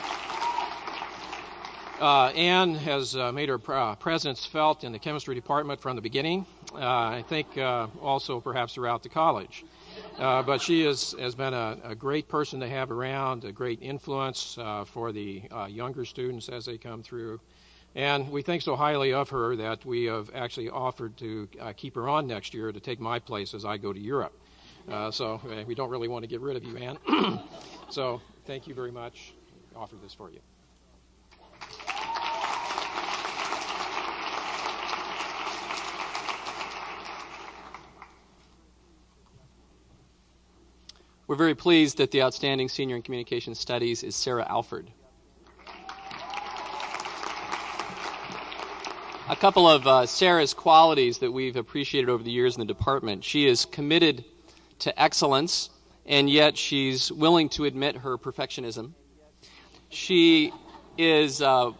Uh, 2.00 2.28
Anne 2.28 2.74
has 2.76 3.14
uh, 3.14 3.30
made 3.30 3.50
her 3.50 3.58
pr- 3.58 3.74
uh, 3.74 3.94
presence 3.96 4.46
felt 4.46 4.84
in 4.84 4.92
the 4.92 4.98
chemistry 4.98 5.34
department 5.34 5.78
from 5.78 5.96
the 5.96 6.02
beginning. 6.02 6.46
Uh, 6.72 6.78
I 6.78 7.24
think 7.28 7.58
uh, 7.58 7.88
also 8.00 8.40
perhaps 8.40 8.72
throughout 8.72 9.02
the 9.02 9.10
college. 9.10 9.66
Uh, 10.18 10.42
but 10.42 10.62
she 10.62 10.86
is, 10.86 11.14
has 11.18 11.34
been 11.34 11.52
a, 11.52 11.76
a, 11.84 11.94
great 11.94 12.26
person 12.26 12.58
to 12.60 12.68
have 12.68 12.90
around, 12.90 13.44
a 13.44 13.52
great 13.52 13.82
influence 13.82 14.58
for 14.86 15.12
the 15.12 15.42
younger 15.68 16.06
students 16.06 16.48
as 16.48 16.64
they 16.64 16.78
come 16.78 17.02
through. 17.02 17.38
And 17.94 18.30
we 18.30 18.40
think 18.40 18.62
so 18.62 18.76
highly 18.76 19.12
of 19.12 19.28
her 19.28 19.54
that 19.56 19.84
we 19.84 20.04
have 20.04 20.30
actually 20.34 20.70
offered 20.70 21.18
to 21.18 21.48
keep 21.76 21.96
her 21.96 22.08
on 22.08 22.26
next 22.26 22.54
year 22.54 22.72
to 22.72 22.80
take 22.80 22.98
my 22.98 23.18
place 23.18 23.52
as 23.52 23.66
I 23.66 23.76
go 23.76 23.92
to 23.92 24.00
Europe. 24.00 24.32
so 25.10 25.38
we 25.66 25.74
don't 25.74 25.90
really 25.90 26.08
want 26.08 26.22
to 26.22 26.28
get 26.28 26.40
rid 26.40 26.56
of 26.56 26.64
you, 26.64 26.78
Anne. 26.78 26.98
so 27.90 28.22
thank 28.46 28.66
you 28.66 28.74
very 28.74 28.92
much. 28.92 29.34
I 29.74 29.78
offer 29.78 29.96
this 30.02 30.14
for 30.14 30.30
you. 30.30 30.40
We're 41.30 41.36
very 41.36 41.54
pleased 41.54 41.98
that 41.98 42.10
the 42.10 42.22
outstanding 42.22 42.68
senior 42.68 42.96
in 42.96 43.02
communication 43.02 43.54
studies 43.54 44.02
is 44.02 44.16
Sarah 44.16 44.44
Alford. 44.48 44.90
A 49.28 49.36
couple 49.36 49.68
of 49.68 49.86
uh, 49.86 50.06
Sarah's 50.06 50.54
qualities 50.54 51.18
that 51.18 51.30
we've 51.30 51.54
appreciated 51.54 52.10
over 52.10 52.24
the 52.24 52.32
years 52.32 52.56
in 52.56 52.58
the 52.58 52.66
department. 52.66 53.22
She 53.22 53.46
is 53.46 53.64
committed 53.64 54.24
to 54.80 55.00
excellence, 55.00 55.70
and 56.04 56.28
yet 56.28 56.58
she's 56.58 57.12
willing 57.12 57.48
to 57.50 57.64
admit 57.64 57.98
her 57.98 58.18
perfectionism. 58.18 58.94
She 59.88 60.52
is 60.98 61.40
uh, 61.40 61.70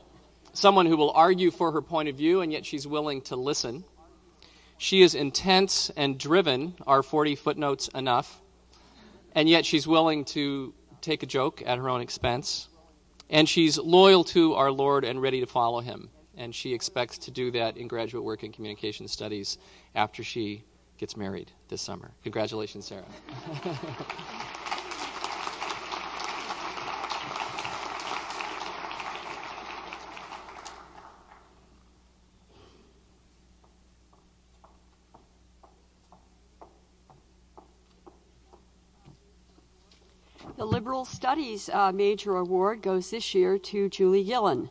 someone 0.53 0.87
who 0.87 0.97
will 0.97 1.11
argue 1.11 1.51
for 1.51 1.73
her 1.73 1.83
point 1.83 2.09
of 2.09 2.15
view, 2.15 2.41
and 2.43 2.53
yet 2.53 2.65
she's 2.65 2.87
willing 2.87 3.23
to 3.23 3.35
listen. 3.35 3.83
She 4.79 5.03
is 5.03 5.17
intense 5.17 5.91
and 5.97 6.17
driven, 6.19 6.75
are 6.87 7.03
40 7.03 7.35
footnotes 7.35 7.89
enough 7.89 8.41
and 9.35 9.49
yet 9.49 9.65
she's 9.65 9.87
willing 9.87 10.25
to 10.27 10.75
take 11.01 11.23
a 11.23 11.27
joke 11.27 11.63
at 11.65 11.79
her 11.79 11.89
own 11.89 12.01
expense. 12.01 12.69
And 13.29 13.49
she's 13.49 13.79
loyal 13.79 14.25
to 14.25 14.55
our 14.55 14.73
Lord 14.73 15.05
and 15.05 15.23
ready 15.23 15.41
to 15.41 15.47
follow 15.47 15.81
him. 15.81 16.11
And 16.37 16.55
she 16.55 16.75
expects 16.75 17.19
to 17.19 17.31
do 17.31 17.51
that 17.53 17.77
in 17.77 17.87
graduate 17.87 18.25
work 18.25 18.43
in 18.43 18.51
communication 18.51 19.07
studies 19.07 19.59
after 19.95 20.25
she 20.25 20.65
gets 20.99 21.17
married 21.17 21.53
this 21.69 21.81
summer. 21.81 22.11
Congratulations, 22.23 22.87
Sarah. 22.87 23.05
Studies 41.05 41.69
uh, 41.69 41.93
Major 41.93 42.37
Award 42.37 42.83
goes 42.83 43.11
this 43.11 43.35
year 43.35 43.59
to 43.59 43.89
Julie 43.89 44.25
Gillen. 44.25 44.71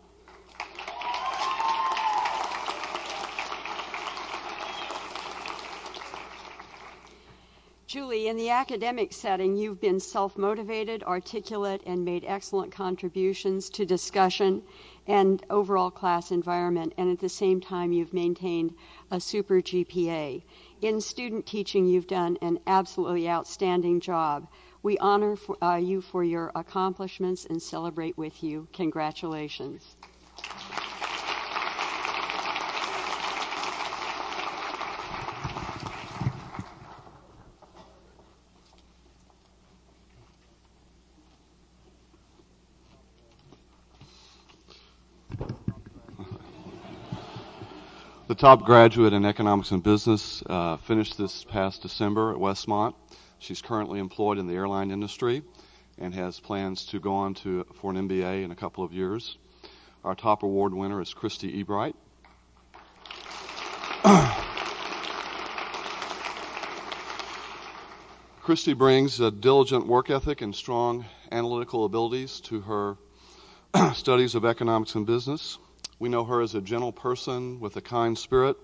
Julie, 7.88 8.28
in 8.28 8.38
the 8.38 8.52
academic 8.52 9.12
setting, 9.12 9.56
you've 9.56 9.82
been 9.82 10.00
self 10.00 10.38
motivated, 10.38 11.02
articulate, 11.04 11.82
and 11.88 12.06
made 12.06 12.24
excellent 12.24 12.72
contributions 12.72 13.68
to 13.72 13.84
discussion 13.84 14.62
and 15.08 15.44
overall 15.50 15.90
class 15.90 16.30
environment, 16.30 16.94
and 16.98 17.10
at 17.12 17.20
the 17.20 17.30
same 17.30 17.60
time, 17.60 17.92
you've 17.92 18.14
maintained 18.14 18.76
a 19.10 19.20
super 19.20 19.56
GPA. 19.56 20.44
In 20.84 21.02
student 21.02 21.48
teaching, 21.48 21.88
you've 21.88 22.06
done 22.06 22.38
an 22.44 22.60
absolutely 22.68 23.28
outstanding 23.28 24.00
job. 24.00 24.48
We 24.82 24.98
honor 25.00 25.36
for, 25.36 25.62
uh, 25.62 25.76
you 25.76 26.02
for 26.02 26.24
your 26.24 26.52
accomplishments 26.56 27.46
and 27.46 27.62
celebrate 27.62 28.18
with 28.18 28.42
you. 28.42 28.68
Congratulations. 28.72 29.96
The 48.28 48.36
top 48.36 48.64
graduate 48.64 49.12
in 49.12 49.26
economics 49.26 49.72
and 49.72 49.82
business 49.82 50.44
uh, 50.46 50.78
finished 50.78 51.18
this 51.18 51.44
past 51.44 51.82
December 51.82 52.32
at 52.32 52.38
Westmont. 52.38 52.94
She's 53.40 53.62
currently 53.62 54.00
employed 54.00 54.38
in 54.38 54.48
the 54.48 54.54
airline 54.54 54.92
industry 54.92 55.44
and 55.98 56.14
has 56.14 56.40
plans 56.40 56.86
to 56.88 57.00
go 57.00 57.14
on 57.14 57.34
to 57.36 57.66
for 57.74 57.92
an 57.92 58.08
MBA 58.08 58.44
in 58.44 58.52
a 58.52 58.56
couple 58.56 58.84
of 58.84 58.94
years. 58.94 59.38
Our 60.04 60.16
top 60.16 60.44
award 60.44 60.74
winner 60.74 61.02
is 61.02 61.14
Christy 61.14 61.64
Ebright. 61.64 61.96
Christy 68.42 68.74
brings 68.74 69.20
a 69.20 69.30
diligent 69.32 69.88
work 69.88 70.10
ethic 70.10 70.42
and 70.42 70.56
strong 70.56 71.06
analytical 71.32 71.86
abilities 71.86 72.40
to 72.42 72.62
her 72.62 72.98
studies 73.94 74.36
of 74.36 74.46
economics 74.46 74.96
and 74.96 75.06
business. 75.06 75.60
We 76.00 76.10
know 76.10 76.24
her 76.24 76.42
as 76.42 76.56
a 76.56 76.62
gentle 76.62 76.92
person 76.92 77.60
with 77.60 77.76
a 77.78 77.82
kind 77.82 78.18
spirit 78.18 78.58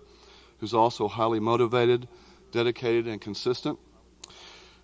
who's 0.60 0.74
also 0.74 1.08
highly 1.08 1.39
motivated, 1.39 2.08
dedicated, 2.51 3.08
and 3.08 3.22
consistent. 3.22 3.77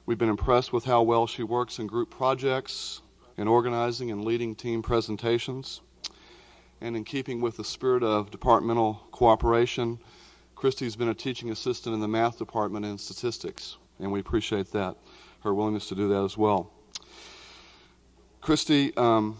We've 0.05 0.17
been 0.17 0.29
impressed 0.29 0.73
with 0.73 0.85
how 0.85 1.03
well 1.03 1.27
she 1.27 1.43
works 1.43 1.77
in 1.77 1.87
group 1.87 2.09
projects, 2.09 3.01
in 3.37 3.47
organizing 3.47 4.09
and 4.09 4.25
leading 4.25 4.55
team 4.55 4.81
presentations. 4.81 5.81
And 6.81 6.95
in 6.95 7.03
keeping 7.03 7.41
with 7.41 7.57
the 7.57 7.63
spirit 7.63 8.01
of 8.01 8.31
departmental 8.31 9.05
cooperation, 9.11 9.99
Christy's 10.55 10.95
been 10.95 11.09
a 11.09 11.13
teaching 11.13 11.51
assistant 11.51 11.93
in 11.93 12.01
the 12.01 12.07
math 12.07 12.39
department 12.39 12.85
in 12.85 12.97
statistics, 12.97 13.77
and 13.99 14.11
we 14.11 14.19
appreciate 14.19 14.71
that, 14.71 14.97
her 15.43 15.53
willingness 15.53 15.87
to 15.89 15.95
do 15.95 16.07
that 16.09 16.23
as 16.23 16.35
well. 16.35 16.71
Christy, 18.41 18.95
um, 18.97 19.37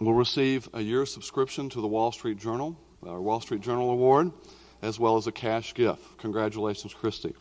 will 0.00 0.14
receive 0.14 0.68
a 0.74 0.80
year 0.80 1.04
subscription 1.04 1.68
to 1.70 1.80
the 1.80 1.86
Wall 1.86 2.12
Street 2.12 2.38
Journal, 2.38 2.78
our 3.06 3.20
Wall 3.20 3.40
Street 3.40 3.60
Journal 3.60 3.90
Award, 3.90 4.32
as 4.80 4.98
well 4.98 5.16
as 5.16 5.26
a 5.26 5.32
cash 5.32 5.74
gift. 5.74 6.18
Congratulations, 6.18 6.94
Christy. 6.94 7.34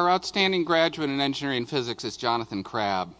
Our 0.00 0.08
outstanding 0.08 0.64
graduate 0.64 1.10
in 1.10 1.20
engineering 1.20 1.66
physics 1.66 2.04
is 2.04 2.16
Jonathan 2.16 2.62
Crabb. 2.62 3.14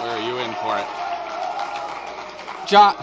Where 0.00 0.10
are 0.10 0.20
you 0.20 0.38
in 0.38 0.52
for 0.54 0.76
it? 0.78 0.86
John, 2.66 2.96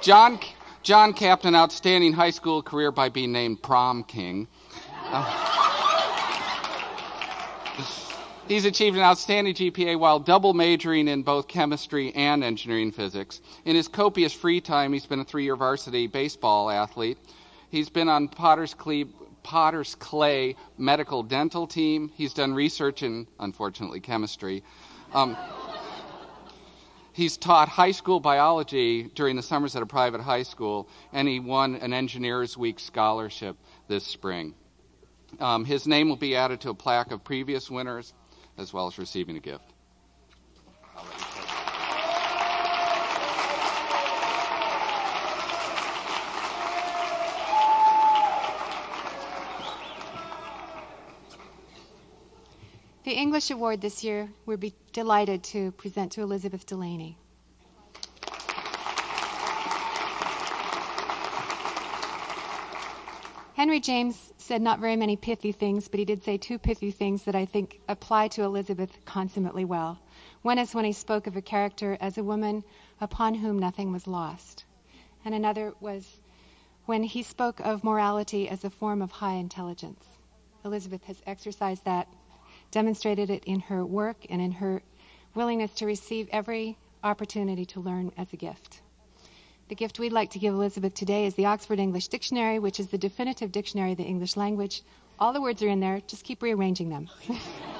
John, 0.00 0.38
John 0.84 1.12
capped 1.12 1.44
an 1.44 1.56
outstanding 1.56 2.12
high 2.12 2.30
school 2.30 2.62
career 2.62 2.92
by 2.92 3.08
being 3.08 3.32
named 3.32 3.60
prom 3.60 4.04
king. 4.04 4.46
Uh, 5.06 5.43
he's 8.48 8.64
achieved 8.64 8.96
an 8.96 9.02
outstanding 9.02 9.54
GPA 9.54 9.98
while 9.98 10.18
double 10.18 10.54
majoring 10.54 11.08
in 11.08 11.22
both 11.22 11.48
chemistry 11.48 12.12
and 12.14 12.44
engineering 12.44 12.92
physics. 12.92 13.40
In 13.64 13.76
his 13.76 13.88
copious 13.88 14.32
free 14.32 14.60
time, 14.60 14.92
he's 14.92 15.06
been 15.06 15.20
a 15.20 15.24
three 15.24 15.44
year 15.44 15.56
varsity 15.56 16.06
baseball 16.06 16.70
athlete. 16.70 17.18
He's 17.70 17.88
been 17.88 18.08
on 18.08 18.28
Potter's 18.28 18.74
Clay, 18.74 19.06
Potter's 19.42 19.94
Clay 19.94 20.56
medical 20.78 21.22
dental 21.22 21.66
team. 21.66 22.10
He's 22.14 22.34
done 22.34 22.54
research 22.54 23.02
in, 23.02 23.26
unfortunately, 23.40 24.00
chemistry. 24.00 24.62
Um, 25.12 25.36
He's 27.14 27.36
taught 27.36 27.68
high 27.68 27.92
school 27.92 28.18
biology 28.18 29.04
during 29.04 29.36
the 29.36 29.42
summers 29.42 29.76
at 29.76 29.82
a 29.82 29.86
private 29.86 30.20
high 30.20 30.42
school, 30.42 30.88
and 31.12 31.28
he 31.28 31.38
won 31.38 31.76
an 31.76 31.92
Engineers 31.92 32.58
Week 32.58 32.80
scholarship 32.80 33.56
this 33.86 34.04
spring. 34.04 34.52
Um, 35.38 35.64
his 35.64 35.86
name 35.86 36.08
will 36.08 36.16
be 36.16 36.34
added 36.34 36.60
to 36.62 36.70
a 36.70 36.74
plaque 36.74 37.12
of 37.12 37.22
previous 37.22 37.70
winners, 37.70 38.12
as 38.58 38.72
well 38.72 38.86
as 38.86 38.98
receiving 38.98 39.36
a 39.36 39.40
gift. 39.40 39.64
The 53.04 53.12
English 53.12 53.50
Award 53.50 53.82
this 53.82 54.02
year, 54.02 54.30
we'll 54.46 54.56
be 54.56 54.72
delighted 54.92 55.44
to 55.44 55.72
present 55.72 56.12
to 56.12 56.22
Elizabeth 56.22 56.64
Delaney. 56.64 57.18
Henry 63.64 63.80
James 63.80 64.30
said 64.36 64.60
not 64.60 64.78
very 64.78 64.94
many 64.94 65.16
pithy 65.16 65.50
things, 65.50 65.88
but 65.88 65.98
he 65.98 66.04
did 66.04 66.22
say 66.22 66.36
two 66.36 66.58
pithy 66.58 66.90
things 66.90 67.22
that 67.22 67.34
I 67.34 67.46
think 67.46 67.80
apply 67.88 68.28
to 68.28 68.42
Elizabeth 68.42 68.98
consummately 69.06 69.64
well. 69.64 69.98
One 70.42 70.58
is 70.58 70.74
when 70.74 70.84
he 70.84 70.92
spoke 70.92 71.26
of 71.26 71.34
a 71.34 71.40
character 71.40 71.96
as 71.98 72.18
a 72.18 72.22
woman 72.22 72.62
upon 73.00 73.36
whom 73.36 73.58
nothing 73.58 73.90
was 73.90 74.06
lost. 74.06 74.66
And 75.24 75.34
another 75.34 75.72
was 75.80 76.18
when 76.84 77.04
he 77.04 77.22
spoke 77.22 77.58
of 77.60 77.82
morality 77.82 78.50
as 78.50 78.64
a 78.64 78.70
form 78.70 79.00
of 79.00 79.10
high 79.10 79.36
intelligence. 79.36 80.04
Elizabeth 80.62 81.04
has 81.04 81.22
exercised 81.26 81.86
that 81.86 82.06
demonstrated 82.70 83.30
it 83.30 83.44
in 83.44 83.60
her 83.60 83.82
work 83.86 84.26
and 84.28 84.42
in 84.42 84.52
her 84.52 84.82
willingness 85.34 85.72
to 85.76 85.86
receive 85.86 86.28
every 86.30 86.76
opportunity 87.02 87.64
to 87.64 87.80
learn 87.80 88.12
as 88.18 88.30
a 88.34 88.36
gift. 88.36 88.82
The 89.68 89.74
gift 89.74 89.98
we'd 89.98 90.12
like 90.12 90.30
to 90.30 90.38
give 90.38 90.52
Elizabeth 90.52 90.92
today 90.92 91.24
is 91.24 91.36
the 91.36 91.46
Oxford 91.46 91.78
English 91.78 92.08
Dictionary, 92.08 92.58
which 92.58 92.78
is 92.78 92.88
the 92.88 92.98
definitive 92.98 93.50
dictionary 93.50 93.92
of 93.92 93.96
the 93.96 94.04
English 94.04 94.36
language. 94.36 94.82
All 95.18 95.32
the 95.32 95.40
words 95.40 95.62
are 95.62 95.68
in 95.68 95.80
there, 95.80 96.02
just 96.06 96.24
keep 96.24 96.42
rearranging 96.42 96.90
them. 96.90 97.08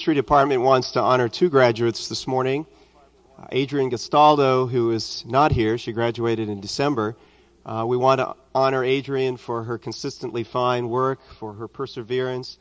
History 0.00 0.14
Department 0.14 0.62
wants 0.62 0.92
to 0.92 1.00
honor 1.02 1.28
two 1.28 1.50
graduates 1.50 2.08
this 2.08 2.26
morning. 2.26 2.64
Uh, 3.38 3.44
Adrian 3.52 3.90
Gastaldo, 3.90 4.66
who 4.66 4.92
is 4.92 5.26
not 5.26 5.52
here, 5.52 5.76
she 5.76 5.92
graduated 5.92 6.48
in 6.48 6.58
December. 6.58 7.14
Uh, 7.66 7.84
we 7.86 7.98
want 7.98 8.18
to 8.18 8.34
honor 8.54 8.82
Adrian 8.82 9.36
for 9.36 9.62
her 9.62 9.76
consistently 9.76 10.42
fine 10.42 10.88
work, 10.88 11.20
for 11.38 11.52
her 11.52 11.68
perseverance, 11.68 12.58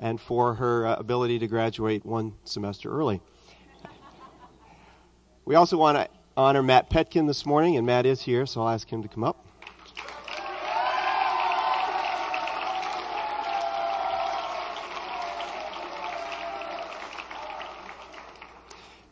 and 0.00 0.20
for 0.20 0.52
her 0.52 0.84
uh, 0.84 0.96
ability 0.96 1.38
to 1.38 1.46
graduate 1.46 2.04
one 2.04 2.32
semester 2.42 2.90
early. 2.90 3.20
We 5.44 5.54
also 5.54 5.76
want 5.76 5.96
to 5.96 6.08
honor 6.36 6.64
Matt 6.64 6.90
Petkin 6.90 7.28
this 7.28 7.46
morning, 7.46 7.76
and 7.76 7.86
Matt 7.86 8.04
is 8.04 8.20
here, 8.20 8.46
so 8.46 8.62
I'll 8.62 8.70
ask 8.70 8.88
him 8.88 9.00
to 9.02 9.08
come 9.08 9.22
up. 9.22 9.46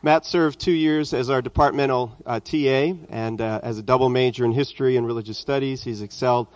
Matt 0.00 0.24
served 0.24 0.60
two 0.60 0.72
years 0.72 1.12
as 1.12 1.28
our 1.28 1.42
departmental 1.42 2.16
uh, 2.24 2.38
TA 2.38 2.92
and 3.10 3.40
uh, 3.40 3.60
as 3.64 3.78
a 3.78 3.82
double 3.82 4.08
major 4.08 4.44
in 4.44 4.52
history 4.52 4.96
and 4.96 5.04
religious 5.04 5.38
studies. 5.38 5.82
He's 5.82 6.02
excelled 6.02 6.46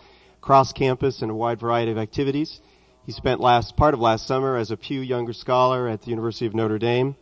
cross 0.41 0.73
campus 0.73 1.23
in 1.23 1.31
a 1.31 1.35
wide 1.35 1.59
variety 1.59 1.91
of 1.91 1.99
activities. 1.99 2.61
He 3.05 3.11
spent 3.11 3.41
last 3.41 3.77
part 3.77 3.95
of 3.95 4.01
last 4.01 4.29
summer 4.29 4.57
as 4.57 4.71
a 4.71 4.77
Pew 4.77 5.01
Younger 5.01 5.33
Scholar 5.33 5.89
at 5.89 6.03
the 6.03 6.11
University 6.11 6.47
of 6.47 6.55
Notre 6.55 6.79
Dame. 6.79 7.17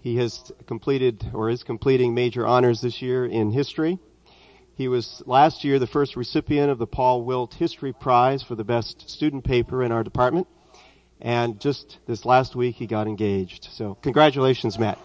He 0.00 0.16
has 0.16 0.50
completed 0.66 1.26
or 1.34 1.50
is 1.50 1.62
completing 1.62 2.14
major 2.14 2.46
honors 2.46 2.80
this 2.80 3.02
year 3.02 3.26
in 3.26 3.50
history. 3.50 3.98
He 4.76 4.88
was 4.88 5.22
last 5.26 5.62
year 5.62 5.78
the 5.78 5.86
first 5.86 6.16
recipient 6.16 6.70
of 6.70 6.78
the 6.78 6.86
Paul 6.86 7.22
Wilt 7.24 7.52
History 7.52 7.92
Prize 7.92 8.42
for 8.42 8.54
the 8.54 8.64
best 8.64 9.10
student 9.10 9.44
paper 9.44 9.82
in 9.82 9.92
our 9.92 10.02
department. 10.02 10.46
And 11.20 11.60
just 11.60 11.98
this 12.06 12.24
last 12.24 12.56
week, 12.56 12.76
he 12.76 12.86
got 12.86 13.06
engaged. 13.06 13.68
So, 13.72 13.98
congratulations, 14.00 14.78
Matt. 14.78 14.98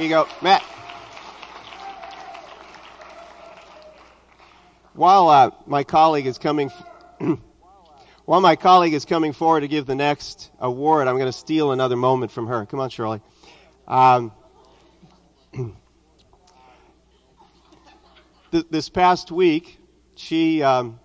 Here 0.00 0.08
you 0.08 0.14
go, 0.14 0.26
Matt. 0.40 0.62
While 4.94 5.28
uh, 5.28 5.50
my 5.66 5.84
colleague 5.84 6.24
is 6.24 6.38
coming, 6.38 6.70
while 8.24 8.40
my 8.40 8.56
colleague 8.56 8.94
is 8.94 9.04
coming 9.04 9.34
forward 9.34 9.60
to 9.60 9.68
give 9.68 9.84
the 9.84 9.94
next 9.94 10.50
award, 10.58 11.06
I'm 11.06 11.16
going 11.16 11.26
to 11.26 11.32
steal 11.36 11.72
another 11.72 11.96
moment 11.96 12.32
from 12.32 12.46
her. 12.46 12.64
Come 12.64 12.80
on, 12.80 12.88
Shirley. 12.88 13.20
Um, 13.86 14.32
th- 18.52 18.66
this 18.70 18.88
past 18.88 19.30
week, 19.30 19.78
she 20.16 20.62
um, 20.62 20.98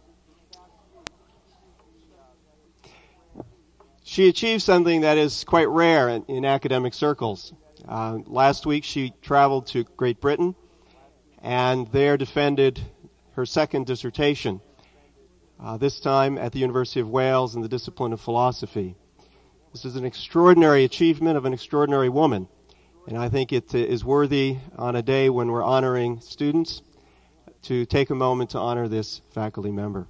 she 4.05 4.29
achieved 4.29 4.61
something 4.61 5.01
that 5.01 5.17
is 5.17 5.43
quite 5.43 5.67
rare 5.67 6.07
in, 6.07 6.23
in 6.29 6.45
academic 6.45 6.93
circles. 6.93 7.51
Uh, 7.87 8.19
last 8.25 8.65
week, 8.65 8.83
she 8.83 9.13
traveled 9.21 9.67
to 9.67 9.83
Great 9.95 10.19
Britain 10.19 10.55
and 11.41 11.87
there 11.91 12.17
defended 12.17 12.81
her 13.33 13.45
second 13.45 13.85
dissertation. 13.85 14.59
Uh, 15.59 15.77
this 15.77 15.99
time 15.99 16.37
at 16.37 16.51
the 16.51 16.59
University 16.59 16.99
of 16.99 17.09
Wales 17.09 17.55
in 17.55 17.61
the 17.61 17.69
discipline 17.69 18.11
of 18.11 18.19
philosophy. 18.19 18.95
This 19.71 19.85
is 19.85 19.95
an 19.95 20.05
extraordinary 20.05 20.83
achievement 20.83 21.37
of 21.37 21.45
an 21.45 21.53
extraordinary 21.53 22.09
woman. 22.09 22.47
And 23.07 23.17
I 23.17 23.29
think 23.29 23.53
it 23.53 23.75
is 23.75 24.03
worthy 24.03 24.57
on 24.77 24.95
a 24.95 25.03
day 25.03 25.29
when 25.29 25.51
we're 25.51 25.63
honoring 25.63 26.21
students 26.21 26.81
to 27.63 27.85
take 27.85 28.09
a 28.09 28.15
moment 28.15 28.51
to 28.51 28.57
honor 28.57 28.87
this 28.87 29.21
faculty 29.33 29.71
member. 29.71 30.07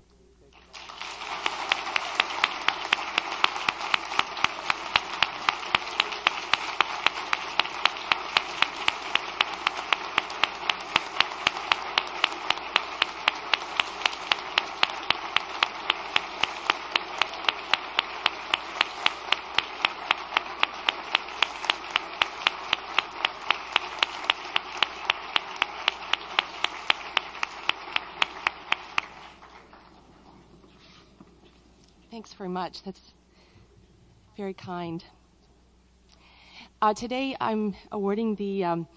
Thanks 32.16 32.32
very 32.32 32.50
much. 32.66 32.82
That's 32.82 33.14
very 34.38 34.56
kind. 34.56 35.04
Uh, 36.82 36.96
today 36.96 37.36
I'm 37.40 37.76
awarding 37.92 38.34
the 38.34 38.64
um, 38.64 38.88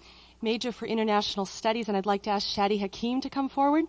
Major 0.41 0.71
for 0.71 0.87
International 0.87 1.45
Studies, 1.45 1.87
and 1.87 1.95
I'd 1.95 2.07
like 2.07 2.23
to 2.23 2.31
ask 2.31 2.47
Shadi 2.47 2.79
Hakim 2.79 3.21
to 3.21 3.29
come 3.29 3.47
forward. 3.47 3.85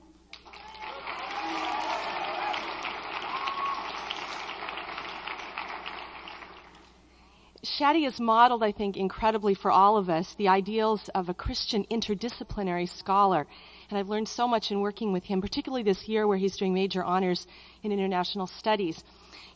Shadi 7.64 8.04
has 8.04 8.20
modeled, 8.20 8.62
I 8.62 8.72
think, 8.72 8.98
incredibly 8.98 9.54
for 9.54 9.70
all 9.70 9.96
of 9.96 10.10
us 10.10 10.34
the 10.34 10.48
ideals 10.48 11.08
of 11.14 11.30
a 11.30 11.34
Christian 11.34 11.86
interdisciplinary 11.90 12.86
scholar. 12.86 13.46
And 13.88 13.98
I've 13.98 14.10
learned 14.10 14.28
so 14.28 14.46
much 14.46 14.70
in 14.70 14.82
working 14.82 15.10
with 15.12 15.24
him, 15.24 15.40
particularly 15.40 15.84
this 15.84 16.06
year 16.06 16.26
where 16.26 16.36
he's 16.36 16.58
doing 16.58 16.74
major 16.74 17.02
honors 17.02 17.46
in 17.82 17.92
international 17.92 18.46
studies. 18.46 19.02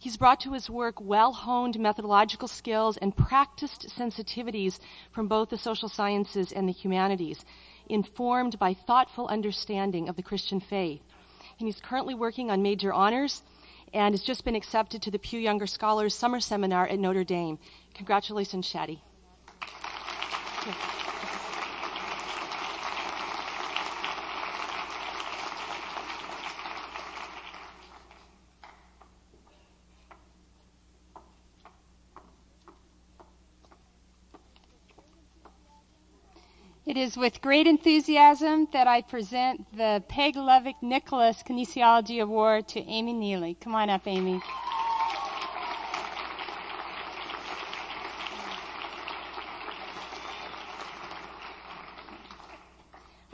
He's 0.04 0.18
brought 0.18 0.40
to 0.40 0.52
his 0.52 0.68
work 0.68 1.00
well 1.00 1.32
honed 1.32 1.78
methodological 1.78 2.46
skills 2.46 2.98
and 2.98 3.16
practiced 3.16 3.88
sensitivities 3.88 4.78
from 5.12 5.28
both 5.28 5.48
the 5.48 5.56
social 5.56 5.88
sciences 5.88 6.52
and 6.52 6.68
the 6.68 6.74
humanities, 6.74 7.42
informed 7.88 8.58
by 8.58 8.74
thoughtful 8.74 9.26
understanding 9.28 10.10
of 10.10 10.16
the 10.16 10.22
Christian 10.22 10.60
faith. 10.60 11.00
And 11.58 11.66
he's 11.66 11.80
currently 11.80 12.14
working 12.14 12.50
on 12.50 12.62
major 12.62 12.92
honors 12.92 13.42
and 13.94 14.12
has 14.12 14.22
just 14.22 14.44
been 14.44 14.56
accepted 14.56 15.00
to 15.00 15.10
the 15.10 15.18
Pew 15.18 15.40
Younger 15.40 15.66
Scholars 15.66 16.14
Summer 16.14 16.38
Seminar 16.38 16.86
at 16.86 16.98
Notre 16.98 17.24
Dame. 17.24 17.58
Congratulations, 17.94 18.70
Shadi. 18.70 19.00
Is 37.04 37.18
with 37.18 37.42
great 37.42 37.66
enthusiasm 37.66 38.66
that 38.72 38.88
I 38.88 39.02
present 39.02 39.66
the 39.76 40.02
Peg 40.08 40.36
Lovick 40.36 40.76
Nicholas 40.80 41.42
Kinesiology 41.46 42.22
Award 42.22 42.66
to 42.68 42.80
Amy 42.80 43.12
Neely. 43.12 43.58
Come 43.60 43.74
on 43.74 43.90
up, 43.90 44.06
Amy. 44.06 44.40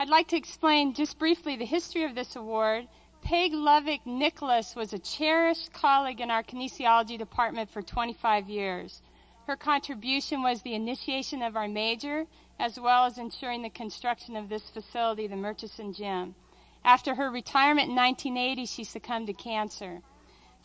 I'd 0.01 0.09
like 0.09 0.27
to 0.27 0.35
explain 0.35 0.93
just 0.93 1.17
briefly 1.17 1.55
the 1.55 1.63
history 1.63 2.03
of 2.03 2.13
this 2.13 2.35
award. 2.35 2.89
Peg 3.21 3.53
Lovick 3.53 4.01
Nicholas 4.05 4.75
was 4.75 4.91
a 4.91 4.99
cherished 4.99 5.71
colleague 5.71 6.19
in 6.19 6.29
our 6.29 6.43
kinesiology 6.43 7.17
department 7.17 7.69
for 7.69 7.81
25 7.81 8.49
years. 8.49 9.01
Her 9.47 9.55
contribution 9.55 10.43
was 10.43 10.61
the 10.61 10.73
initiation 10.75 11.41
of 11.41 11.55
our 11.55 11.69
major, 11.69 12.27
as 12.61 12.79
well 12.79 13.05
as 13.05 13.17
ensuring 13.17 13.63
the 13.63 13.69
construction 13.71 14.35
of 14.35 14.47
this 14.47 14.69
facility, 14.69 15.25
the 15.25 15.35
Murchison 15.35 15.91
Gym. 15.91 16.35
After 16.85 17.15
her 17.15 17.31
retirement 17.31 17.89
in 17.89 17.95
1980, 17.95 18.67
she 18.67 18.83
succumbed 18.83 19.25
to 19.27 19.33
cancer. 19.33 19.99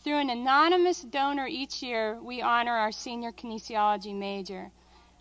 Through 0.03 0.19
an 0.19 0.29
anonymous 0.29 1.01
donor 1.01 1.47
each 1.47 1.81
year, 1.81 2.19
we 2.21 2.39
honor 2.39 2.73
our 2.73 2.91
senior 2.91 3.31
kinesiology 3.31 4.13
major. 4.13 4.69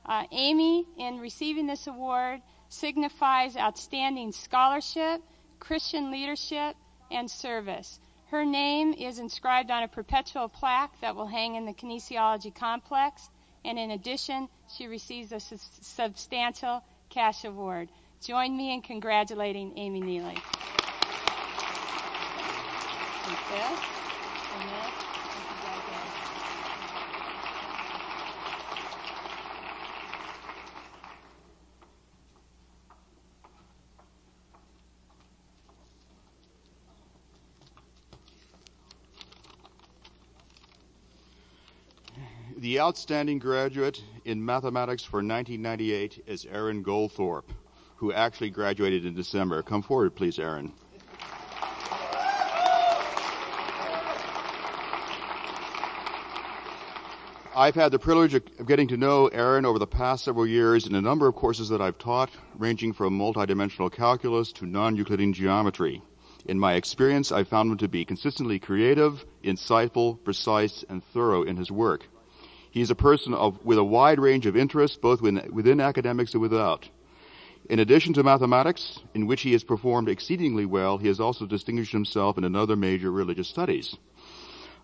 Uh, 0.05 0.25
Amy, 0.33 0.87
in 0.99 1.19
receiving 1.19 1.67
this 1.67 1.87
award, 1.87 2.43
signifies 2.69 3.57
outstanding 3.57 4.31
scholarship, 4.31 5.23
Christian 5.59 6.11
leadership, 6.11 6.77
and 7.11 7.31
service. 7.31 8.01
Her 8.27 8.45
name 8.45 8.93
is 8.93 9.19
inscribed 9.19 9.71
on 9.71 9.83
a 9.83 9.89
perpetual 9.89 10.51
plaque 10.51 11.01
that 11.01 11.17
will 11.17 11.29
hang 11.29 11.55
in 11.55 11.65
the 11.65 11.73
kinesiology 11.73 12.55
complex 12.55 13.31
and 13.67 13.79
in 13.79 13.91
addition, 13.91 14.49
she 14.75 14.87
receives 14.87 15.33
a 15.33 15.41
su- 15.41 15.59
substantial 15.81 16.83
cash 17.11 17.45
award. 17.45 17.89
Join 18.25 18.57
me 18.57 18.73
in 18.73 18.81
congratulating 18.81 19.77
Amy 19.77 20.01
Neely. 20.01 20.37
The 42.67 42.81
outstanding 42.81 43.39
graduate 43.39 44.03
in 44.25 44.45
mathematics 44.45 45.05
for 45.05 45.19
1998 45.19 46.25
is 46.27 46.47
Aaron 46.47 46.83
Goldthorpe, 46.83 47.49
who 47.95 48.13
actually 48.13 48.51
graduated 48.51 49.07
in 49.07 49.15
December. 49.15 49.63
Come 49.63 49.83
forward, 49.83 50.17
please, 50.17 50.41
Aaron. 50.41 50.73
I've 57.55 57.77
had 57.77 57.93
the 57.93 58.01
privilege 58.01 58.35
of 58.35 58.43
getting 58.67 58.89
to 58.89 58.97
know 58.97 59.29
Aaron 59.29 59.65
over 59.65 59.79
the 59.79 59.87
past 59.87 60.25
several 60.25 60.45
years 60.45 60.89
in 60.89 60.97
a 60.97 61.01
number 61.01 61.29
of 61.29 61.37
courses 61.37 61.69
that 61.69 61.81
I've 61.81 61.99
taught, 61.99 62.31
ranging 62.57 62.95
from 62.95 63.17
multidimensional 63.17 63.93
calculus 63.93 64.51
to 64.55 64.67
non 64.67 64.97
Euclidean 64.97 65.33
geometry. 65.35 66.03
In 66.45 66.59
my 66.59 66.75
experience, 66.75 67.31
I've 67.31 67.47
found 67.47 67.71
him 67.71 67.79
to 67.79 67.87
be 67.87 68.05
consistently 68.05 68.59
creative, 68.59 69.25
insightful, 69.45 70.19
precise, 70.25 70.85
and 70.89 71.05
thorough 71.05 71.45
in 71.45 71.57
his 71.57 71.71
work. 71.71 72.09
He 72.77 72.83
is 72.83 72.91
a 72.91 72.95
person 72.95 73.33
of, 73.33 73.65
with 73.65 73.79
a 73.79 73.83
wide 73.85 74.19
range 74.19 74.45
of 74.45 74.55
interests, 74.55 74.99
both 74.99 75.23
within, 75.23 75.49
within 75.51 75.81
academics 75.81 76.35
and 76.35 76.43
without. 76.43 76.87
In 77.71 77.79
addition 77.79 78.13
to 78.13 78.23
mathematics, 78.23 79.01
in 79.15 79.27
which 79.27 79.41
he 79.41 79.53
has 79.53 79.65
performed 79.65 80.11
exceedingly 80.11 80.67
well, 80.67 80.99
he 80.99 81.09
has 81.09 81.19
also 81.19 81.47
distinguished 81.47 81.93
himself 81.93 82.37
in 82.37 82.45
another 82.45 82.77
major 82.77 83.11
religious 83.11 83.49
studies. 83.49 83.97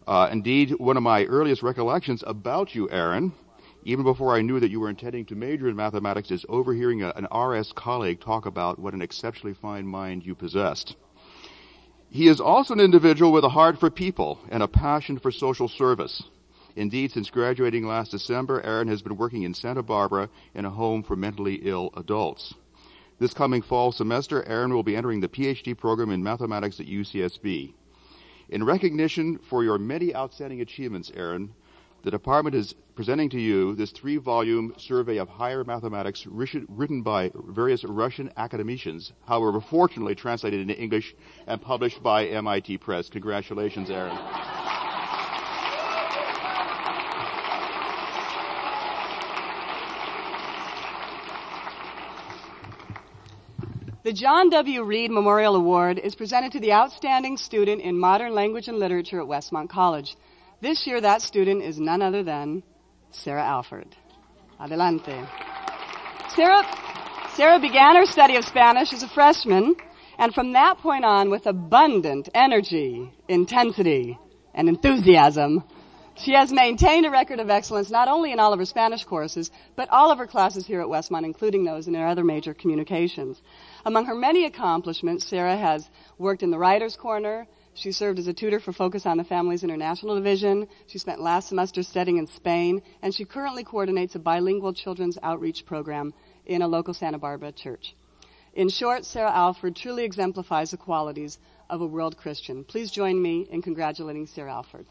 Uh, 0.07 0.27
indeed, 0.33 0.71
one 0.79 0.97
of 0.97 1.03
my 1.03 1.27
earliest 1.27 1.63
recollections 1.63 2.25
about 2.27 2.75
you, 2.75 2.89
Aaron, 2.89 3.35
even 3.85 4.05
before 4.05 4.35
I 4.35 4.41
knew 4.41 4.59
that 4.59 4.71
you 4.71 4.81
were 4.81 4.89
intending 4.89 5.27
to 5.27 5.35
major 5.35 5.69
in 5.69 5.77
mathematics, 5.77 6.31
is 6.31 6.47
overhearing 6.49 7.03
a, 7.03 7.13
an 7.15 7.27
RS 7.31 7.75
colleague 7.75 8.23
talk 8.23 8.47
about 8.47 8.79
what 8.79 8.95
an 8.95 9.03
exceptionally 9.03 9.53
fine 9.53 9.87
mind 9.87 10.25
you 10.25 10.35
possessed. 10.35 10.97
He 12.09 12.27
is 12.27 12.41
also 12.41 12.73
an 12.73 12.81
individual 12.81 13.33
with 13.33 13.45
a 13.45 13.51
heart 13.51 13.79
for 13.79 13.91
people 13.91 14.39
and 14.49 14.63
a 14.63 14.67
passion 14.67 15.19
for 15.19 15.31
social 15.31 15.69
service. 15.69 16.23
Indeed, 16.77 17.13
since 17.13 17.31
graduating 17.31 17.87
last 17.87 18.11
December, 18.11 18.63
Aaron 18.63 18.89
has 18.89 19.03
been 19.03 19.17
working 19.17 19.43
in 19.43 19.55
Santa 19.55 19.83
Barbara 19.83 20.29
in 20.55 20.65
a 20.65 20.71
home 20.71 21.03
for 21.03 21.17
mentally 21.17 21.57
ill 21.63 21.91
adults. 21.97 22.55
This 23.19 23.35
coming 23.35 23.63
fall 23.63 23.93
semester, 23.93 24.43
Aaron 24.49 24.75
will 24.75 24.83
be 24.83 24.97
entering 24.97 25.21
the 25.21 25.29
PhD 25.29 25.77
program 25.77 26.11
in 26.11 26.23
mathematics 26.23 26.81
at 26.81 26.87
UCSB. 26.87 27.75
In 28.49 28.65
recognition 28.65 29.39
for 29.39 29.63
your 29.63 29.79
many 29.79 30.15
outstanding 30.15 30.61
achievements, 30.61 31.13
Aaron, 31.15 31.55
the 32.03 32.11
department 32.11 32.57
is 32.57 32.75
presenting 32.97 33.31
to 33.31 33.41
you 33.41 33.77
this 33.77 33.93
three 33.93 34.17
volume 34.17 34.75
survey 34.77 35.19
of 35.19 35.29
higher 35.29 35.63
mathematics 35.63 36.27
written 36.27 37.03
by 37.03 37.31
various 37.35 37.85
Russian 37.85 38.33
academicians, 38.37 39.13
however, 39.25 39.61
fortunately 39.61 40.17
translated 40.17 40.61
into 40.61 40.77
English 40.77 41.15
and 41.47 41.63
published 41.63 42.03
by 42.03 42.27
MIT 42.27 42.79
Press. 42.79 43.09
Congratulations, 43.09 43.89
Aaron. 43.89 44.19
The 54.05 54.13
John 54.13 54.51
W. 54.51 54.83
Reed 54.83 55.13
Memorial 55.13 55.55
Award 55.55 56.01
is 56.01 56.17
presented 56.17 56.51
to 56.53 56.61
the 56.61 56.73
outstanding 56.73 57.37
student 57.37 57.83
in 57.83 57.97
modern 57.97 58.35
language 58.35 58.67
and 58.67 58.81
literature 58.81 59.21
at 59.21 59.29
Westmont 59.29 59.69
College. 59.69 60.17
This 60.61 60.89
year, 60.89 61.01
that 61.01 61.23
student 61.23 61.63
is 61.63 61.79
none 61.79 62.03
other 62.03 62.25
than 62.25 62.65
Sarah 63.13 63.45
Alford. 63.45 63.95
Adelante. 64.59 65.25
Sarah, 66.31 66.65
Sarah 67.35 67.61
began 67.61 67.95
her 67.95 68.05
study 68.05 68.35
of 68.35 68.45
Spanish 68.45 68.93
as 68.93 69.05
a 69.05 69.09
freshman, 69.09 69.77
and 70.19 70.35
from 70.35 70.55
that 70.55 70.79
point 70.79 71.05
on, 71.05 71.31
with 71.31 71.47
abundant 71.47 72.29
energy, 72.35 73.09
intensity, 73.29 74.19
and 74.53 74.69
enthusiasm, 74.69 75.63
she 76.17 76.33
has 76.33 76.53
maintained 76.53 77.07
a 77.07 77.11
record 77.11 77.41
of 77.41 77.51
excellence 77.51 77.91
not 77.91 78.09
only 78.09 78.33
in 78.33 78.41
all 78.41 78.53
of 78.53 78.59
her 78.59 78.65
Spanish 78.65 79.05
courses, 79.05 79.51
but 79.77 79.89
all 79.91 80.11
of 80.11 80.19
her 80.19 80.27
classes 80.27 80.67
here 80.67 80.81
at 80.81 80.87
Westmont, 80.87 81.25
including 81.25 81.65
those 81.65 81.89
in 81.89 81.95
her 81.95 82.07
other 82.07 82.25
major 82.25 82.55
communications. 82.55 83.41
Among 83.85 84.07
her 84.07 84.15
many 84.15 84.45
accomplishments, 84.45 85.27
Sarah 85.27 85.57
has 85.57 85.89
worked 86.19 86.43
in 86.43 86.51
the 86.51 86.59
Writer's 86.59 86.97
Corner, 86.97 87.47
she 87.75 87.93
served 87.93 88.19
as 88.19 88.27
a 88.27 88.35
tutor 88.35 88.61
for 88.61 88.73
Focus 88.73 89.07
on 89.07 89.17
the 89.17 89.25
Family's 89.25 89.65
International 89.65 90.15
Division. 90.15 90.69
She 90.87 90.99
spent 90.99 91.23
last 91.23 91.49
semester 91.49 91.83
studying 91.83 92.19
in 92.19 92.27
Spain, 92.27 92.83
and 93.01 93.15
she 93.15 93.25
currently 93.25 93.65
coordinates 93.65 94.15
a 94.15 94.19
bilingual 94.19 94.75
children's 94.75 95.17
outreach 95.23 95.65
program 95.65 96.13
in 96.45 96.61
a 96.61 96.69
local 96.69 96.93
Santa 96.93 97.19
Barbara 97.19 97.51
church. 97.51 97.95
In 98.53 98.69
short, 98.69 99.07
Sarah 99.07 99.33
Alford 99.33 99.75
truly 99.75 100.05
exemplifies 100.05 100.73
the 100.73 100.77
qualities 100.77 101.39
of 101.71 101.81
a 101.81 101.87
world 101.87 102.19
Christian. 102.19 102.65
Please 102.65 102.91
join 102.91 103.21
me 103.21 103.49
in 103.51 103.63
congratulating 103.63 104.27
Sarah 104.27 104.53
Alford. 104.53 104.85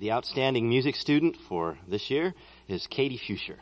The 0.00 0.12
outstanding 0.12 0.68
music 0.68 0.94
student 0.94 1.36
for 1.48 1.76
this 1.88 2.08
year 2.08 2.32
is 2.68 2.86
Katie 2.86 3.18
Fuscher. 3.18 3.56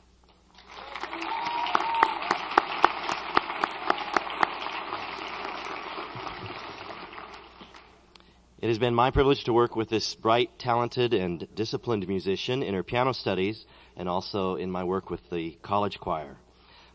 It 8.60 8.68
has 8.68 8.78
been 8.78 8.94
my 8.94 9.10
privilege 9.10 9.44
to 9.44 9.54
work 9.54 9.76
with 9.76 9.88
this 9.88 10.14
bright, 10.14 10.58
talented, 10.58 11.14
and 11.14 11.48
disciplined 11.54 12.06
musician 12.06 12.62
in 12.62 12.74
her 12.74 12.82
piano 12.82 13.14
studies 13.14 13.64
and 13.96 14.06
also 14.06 14.56
in 14.56 14.70
my 14.70 14.84
work 14.84 15.08
with 15.08 15.30
the 15.30 15.56
college 15.62 15.98
choir. 15.98 16.36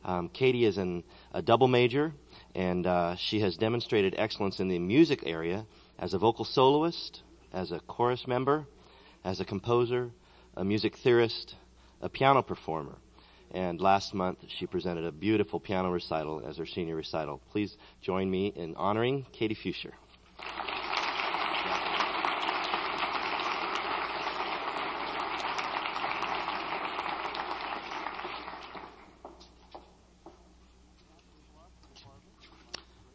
Um, 0.06 0.30
Katie 0.30 0.65
is 0.65 0.77
an, 0.77 1.04
a 1.34 1.41
double 1.41 1.67
major, 1.67 2.13
and 2.54 2.86
uh, 2.86 3.15
she 3.15 3.39
has 3.39 3.58
demonstrated 3.58 4.13
excellence 4.19 4.60
in 4.60 4.67
the 4.67 4.77
music 4.77 5.23
area 5.25 5.65
as 5.97 6.13
a 6.13 6.19
vocal 6.19 6.45
soloist, 6.45 7.23
as 7.51 7.71
a 7.71 7.80
chorus 7.80 8.27
member, 8.27 8.67
as 9.23 9.39
a 9.39 9.45
composer, 9.45 10.12
a 10.55 10.63
music 10.63 10.97
theorist, 10.97 11.55
a 12.01 12.10
piano 12.10 12.41
performer. 12.41 12.97
And 13.53 13.81
last 13.81 14.13
month, 14.13 14.39
she 14.47 14.65
presented 14.65 15.05
a 15.05 15.12
beautiful 15.12 15.60
piano 15.60 15.91
recital 15.91 16.41
as 16.47 16.57
her 16.57 16.65
senior 16.65 16.95
recital. 16.95 17.41
Please 17.51 17.75
join 18.01 18.31
me 18.31 18.53
in 18.55 18.75
honoring 18.75 19.25
Katie 19.34 19.55
Fuscher. 19.55 19.91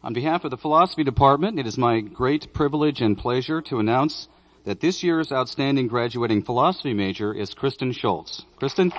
On 0.03 0.13
behalf 0.13 0.45
of 0.45 0.51
the 0.51 0.57
Philosophy 0.57 1.03
Department, 1.03 1.59
it 1.59 1.67
is 1.67 1.77
my 1.77 1.99
great 1.99 2.53
privilege 2.53 3.01
and 3.01 3.17
pleasure 3.17 3.61
to 3.63 3.79
announce 3.79 4.29
that 4.67 4.81
this 4.81 5.01
year's 5.01 5.31
outstanding 5.31 5.87
graduating 5.87 6.43
philosophy 6.43 6.93
major 6.93 7.33
is 7.33 7.53
Kristen 7.53 7.93
Schultz. 7.93 8.43
Kristen? 8.57 8.91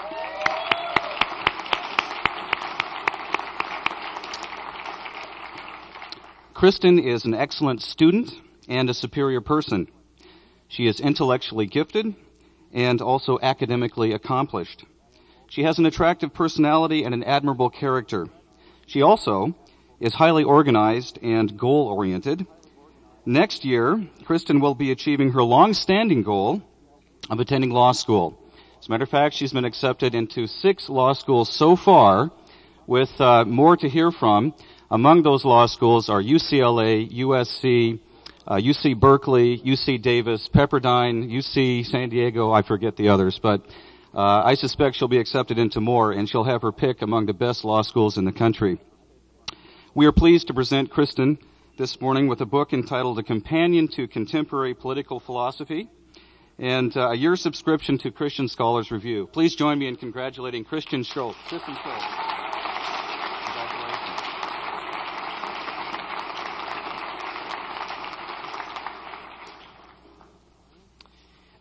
Kristen 6.55 6.99
is 6.99 7.27
an 7.27 7.35
excellent 7.35 7.83
student 7.83 8.33
and 8.67 8.89
a 8.89 8.95
superior 8.95 9.43
person. 9.43 9.89
She 10.69 10.87
is 10.87 11.01
intellectually 11.01 11.67
gifted 11.67 12.15
and 12.73 13.03
also 13.03 13.39
academically 13.43 14.13
accomplished. 14.13 14.87
She 15.51 15.65
has 15.65 15.79
an 15.79 15.85
attractive 15.85 16.33
personality 16.33 17.05
and 17.05 17.13
an 17.13 17.25
admirable 17.25 17.69
character. 17.69 18.29
She 18.87 19.03
also 19.03 19.55
is 20.01 20.15
highly 20.15 20.45
organized 20.45 21.19
and 21.21 21.59
goal 21.59 21.89
oriented 21.89 22.47
Next 23.29 23.63
year, 23.63 24.03
Kristen 24.25 24.59
will 24.59 24.75
be 24.75 24.91
achieving 24.91 25.33
her 25.33 25.43
long-standing 25.43 26.23
goal 26.23 26.63
of 27.29 27.41
attending 27.41 27.69
law 27.69 27.93
school. 27.93 28.41
As 28.81 28.89
a 28.89 28.91
matter 28.91 29.05
of 29.05 29.11
fact, 29.11 29.35
she's 29.35 29.53
been 29.53 29.67
accepted 29.67 30.15
into 30.15 30.47
six 30.47 30.89
law 30.89 31.13
schools 31.13 31.55
so 31.55 31.77
far, 31.77 32.31
with 32.87 33.21
uh, 33.21 33.45
more 33.45 33.77
to 33.77 33.87
hear 33.87 34.11
from. 34.11 34.55
Among 34.91 35.25
those 35.25 35.45
law 35.45 35.67
schools 35.67 36.09
are 36.09 36.23
UCLA, 36.23 37.13
USC, 37.13 38.01
uh, 38.47 38.55
UC 38.55 38.99
Berkeley, 38.99 39.59
UC 39.59 40.01
Davis, 40.01 40.49
Pepperdine, 40.49 41.31
UC 41.31 41.85
San 41.85 42.09
Diego. 42.09 42.51
I 42.51 42.63
forget 42.63 42.97
the 42.97 43.11
others, 43.11 43.39
but 43.39 43.61
uh, 44.15 44.43
I 44.43 44.55
suspect 44.55 44.97
she'll 44.97 45.07
be 45.07 45.19
accepted 45.19 45.59
into 45.59 45.83
more, 45.83 46.13
and 46.13 46.27
she'll 46.31 46.45
have 46.45 46.63
her 46.63 46.73
pick 46.73 47.03
among 47.03 47.27
the 47.27 47.35
best 47.35 47.63
law 47.63 47.83
schools 47.83 48.17
in 48.17 48.25
the 48.25 48.33
country. 48.33 48.81
We 49.95 50.07
are 50.07 50.13
pleased 50.13 50.47
to 50.47 50.55
present 50.55 50.89
Kristen 50.89 51.37
this 51.79 52.01
morning 52.01 52.27
with 52.27 52.41
a 52.41 52.47
book 52.47 52.73
entitled 52.73 53.21
A 53.21 53.23
Companion 53.23 53.87
to 53.87 54.09
Contemporary 54.09 54.75
Political 54.75 55.21
Philosophy 55.21 55.89
and 56.59 56.95
uh, 56.97 57.11
a 57.11 57.15
year 57.15 57.37
subscription 57.37 57.99
to 57.99 58.11
Christian 58.11 58.49
Scholars 58.49 58.91
Review. 58.91 59.29
Please 59.33 59.55
join 59.55 59.79
me 59.79 59.87
in 59.87 59.95
congratulating 59.95 60.65
Christian 60.65 61.05
Schultz. 61.05 61.39
Kristen 61.47 61.77
Schultz. 61.77 62.05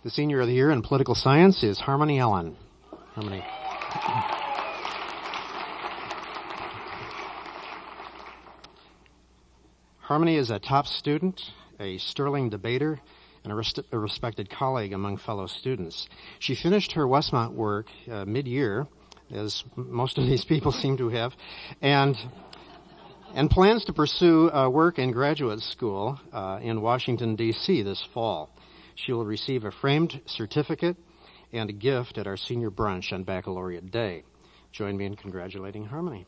The 0.04 0.10
senior 0.10 0.40
of 0.42 0.48
the 0.48 0.54
year 0.54 0.72
in 0.72 0.82
political 0.82 1.14
science 1.14 1.62
is 1.64 1.80
Harmony 1.80 2.18
Ellen. 2.18 2.58
Harmony. 3.14 3.44
Harmony 10.08 10.38
is 10.38 10.52
a 10.52 10.58
top 10.58 10.88
student, 10.88 11.42
a 11.82 11.98
sterling 11.98 12.50
debater, 12.50 13.02
and 13.44 13.52
a, 13.52 13.62
a 13.92 14.00
respected 14.00 14.50
colleague 14.50 14.94
among 14.94 15.18
fellow 15.18 15.48
students. 15.48 16.08
She 16.40 16.56
finished 16.56 16.94
her 16.94 17.06
Westmont 17.06 17.56
work 17.56 17.88
uh, 18.10 18.24
mid 18.24 18.48
year, 18.48 18.88
as 19.34 19.66
most 19.76 20.18
of 20.18 20.24
these 20.24 20.46
people 20.46 20.72
seem 20.84 20.96
to 20.96 21.10
have, 21.10 21.34
and 21.82 22.16
and 23.36 23.50
plans 23.50 23.84
to 23.84 23.92
pursue 23.92 24.50
uh, 24.50 24.70
work 24.70 24.98
in 24.98 25.12
graduate 25.12 25.60
school 25.60 26.18
uh, 26.32 26.60
in 26.62 26.82
Washington, 26.82 27.36
D.C. 27.36 27.82
this 27.82 28.02
fall. 28.14 28.50
She 28.96 29.12
will 29.12 29.26
receive 29.26 29.66
a 29.66 29.72
framed 29.72 30.22
certificate 30.26 30.96
and 31.52 31.70
a 31.70 31.74
gift 31.74 32.18
at 32.18 32.28
our 32.28 32.38
senior 32.38 32.72
brunch 32.72 33.12
on 33.12 33.26
Baccalaureate 33.26 33.92
Day. 33.92 34.24
Join 34.72 34.96
me 34.96 35.06
in 35.06 35.18
congratulating 35.18 35.84
Harmony. 35.84 36.26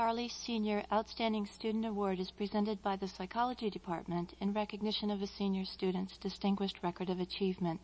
Harley 0.00 0.30
Senior 0.30 0.82
Outstanding 0.90 1.44
Student 1.44 1.84
Award 1.84 2.20
is 2.20 2.30
presented 2.30 2.80
by 2.80 2.96
the 2.96 3.06
Psychology 3.06 3.68
Department 3.68 4.32
in 4.40 4.54
recognition 4.54 5.10
of 5.10 5.20
a 5.20 5.26
senior 5.26 5.66
student's 5.66 6.16
distinguished 6.16 6.78
record 6.82 7.10
of 7.10 7.20
achievement 7.20 7.82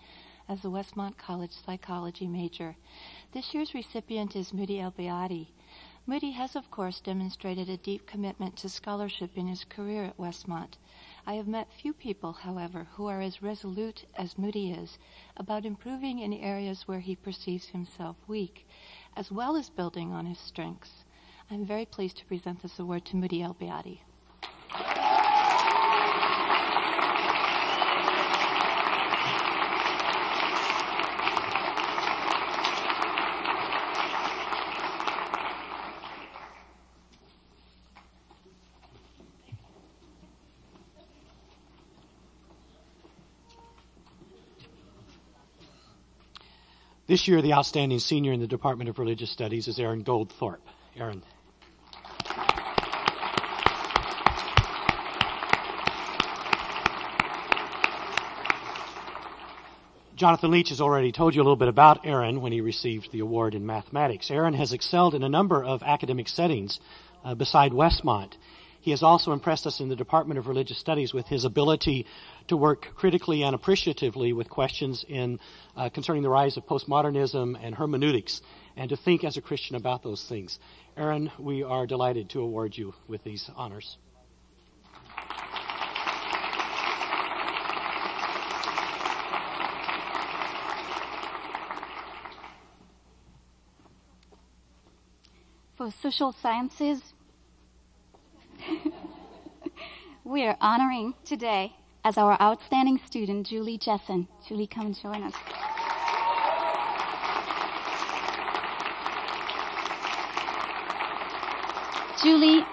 as 0.48 0.64
a 0.64 0.68
Westmont 0.68 1.18
College 1.18 1.52
psychology 1.52 2.26
major. 2.26 2.74
This 3.32 3.52
year's 3.52 3.74
recipient 3.74 4.34
is 4.34 4.54
Moody 4.54 4.80
El 4.80 4.94
Moody 6.06 6.30
has, 6.30 6.56
of 6.56 6.70
course, 6.70 7.02
demonstrated 7.02 7.68
a 7.68 7.76
deep 7.76 8.06
commitment 8.06 8.56
to 8.56 8.70
scholarship 8.70 9.36
in 9.36 9.46
his 9.46 9.64
career 9.64 10.04
at 10.04 10.16
Westmont. 10.16 10.78
I 11.26 11.34
have 11.34 11.46
met 11.46 11.68
few 11.70 11.92
people, 11.92 12.32
however, 12.32 12.88
who 12.94 13.08
are 13.08 13.20
as 13.20 13.42
resolute 13.42 14.06
as 14.14 14.38
Moody 14.38 14.70
is 14.72 14.98
about 15.36 15.66
improving 15.66 16.20
in 16.20 16.32
areas 16.32 16.88
where 16.88 17.00
he 17.00 17.14
perceives 17.14 17.66
himself 17.66 18.16
weak, 18.26 18.66
as 19.14 19.30
well 19.30 19.54
as 19.54 19.68
building 19.68 20.12
on 20.12 20.24
his 20.24 20.38
strengths. 20.38 21.04
I'm 21.48 21.64
very 21.64 21.86
pleased 21.86 22.16
to 22.18 22.26
present 22.26 22.60
this 22.60 22.78
award 22.78 23.04
to 23.06 23.16
Moody 23.16 23.40
El 23.40 23.54
Beati. 23.54 24.00
This 47.06 47.28
year, 47.28 47.40
the 47.40 47.52
outstanding 47.52 48.00
senior 48.00 48.32
in 48.32 48.40
the 48.40 48.48
Department 48.48 48.90
of 48.90 48.98
Religious 48.98 49.30
Studies 49.30 49.68
is 49.68 49.78
Aaron 49.78 50.02
Goldthorpe. 50.02 50.58
Aaron. 50.96 51.22
Jonathan 60.16 60.50
Leach 60.50 60.70
has 60.70 60.80
already 60.80 61.12
told 61.12 61.34
you 61.34 61.42
a 61.42 61.44
little 61.44 61.56
bit 61.56 61.68
about 61.68 62.06
Aaron 62.06 62.40
when 62.40 62.50
he 62.50 62.62
received 62.62 63.12
the 63.12 63.20
award 63.20 63.54
in 63.54 63.66
mathematics. 63.66 64.30
Aaron 64.30 64.54
has 64.54 64.72
excelled 64.72 65.14
in 65.14 65.22
a 65.22 65.28
number 65.28 65.62
of 65.62 65.82
academic 65.82 66.26
settings 66.26 66.80
uh, 67.22 67.34
beside 67.34 67.70
Westmont. 67.70 68.32
He 68.80 68.92
has 68.92 69.02
also 69.02 69.32
impressed 69.32 69.66
us 69.66 69.78
in 69.78 69.90
the 69.90 69.96
Department 69.96 70.38
of 70.38 70.46
Religious 70.46 70.78
Studies 70.78 71.12
with 71.12 71.26
his 71.26 71.44
ability 71.44 72.06
to 72.48 72.56
work 72.56 72.94
critically 72.94 73.42
and 73.42 73.54
appreciatively 73.54 74.32
with 74.32 74.48
questions 74.48 75.04
in 75.06 75.38
uh, 75.76 75.90
concerning 75.90 76.22
the 76.22 76.30
rise 76.30 76.56
of 76.56 76.64
postmodernism 76.64 77.54
and 77.62 77.74
hermeneutics, 77.74 78.40
and 78.74 78.88
to 78.88 78.96
think 78.96 79.22
as 79.22 79.36
a 79.36 79.42
Christian 79.42 79.76
about 79.76 80.02
those 80.02 80.24
things. 80.24 80.58
Aaron, 80.96 81.30
we 81.38 81.62
are 81.62 81.86
delighted 81.86 82.30
to 82.30 82.40
award 82.40 82.74
you 82.74 82.94
with 83.06 83.22
these 83.22 83.50
honors. 83.54 83.98
For 95.86 95.92
social 95.92 96.32
sciences, 96.32 97.00
we 100.24 100.44
are 100.44 100.56
honoring 100.60 101.14
today 101.24 101.76
as 102.02 102.18
our 102.18 102.36
outstanding 102.42 102.98
student, 102.98 103.46
Julie 103.46 103.78
Jessen. 103.78 104.26
Julie, 104.48 104.66
come 104.66 104.86
and 104.86 105.00
join 105.00 105.22
us. 105.22 105.34
Julie, 112.20 112.66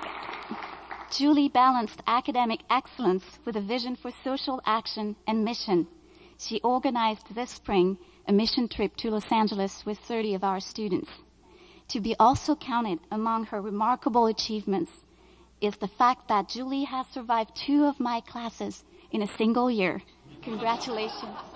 Julie 1.12 1.50
balanced 1.50 2.02
academic 2.08 2.62
excellence 2.72 3.38
with 3.46 3.56
a 3.56 3.62
vision 3.62 3.96
for 3.96 4.10
social 4.24 4.60
action 4.66 5.16
and 5.28 5.46
mission. 5.46 5.86
She 6.40 6.62
organized 6.62 7.36
this 7.36 7.52
spring 7.52 8.00
a 8.28 8.34
mission 8.34 8.68
trip 8.68 8.96
to 8.96 9.12
Los 9.12 9.32
Angeles 9.32 9.86
with 9.86 10.00
30 10.00 10.34
of 10.34 10.44
our 10.44 10.60
students. 10.60 11.12
To 11.94 12.00
be 12.00 12.16
also 12.20 12.56
counted 12.56 12.98
among 13.12 13.46
her 13.46 13.62
remarkable 13.62 14.26
achievements 14.26 15.06
is 15.62 15.76
the 15.76 15.88
fact 15.88 16.28
that 16.28 16.50
Julie 16.50 16.86
has 16.86 17.06
survived 17.06 17.56
two 17.56 17.86
of 17.86 18.00
my 18.00 18.20
classes 18.20 18.84
in 19.12 19.22
a 19.22 19.28
single 19.28 19.70
year. 19.70 20.02
Congratulations. 20.42 21.53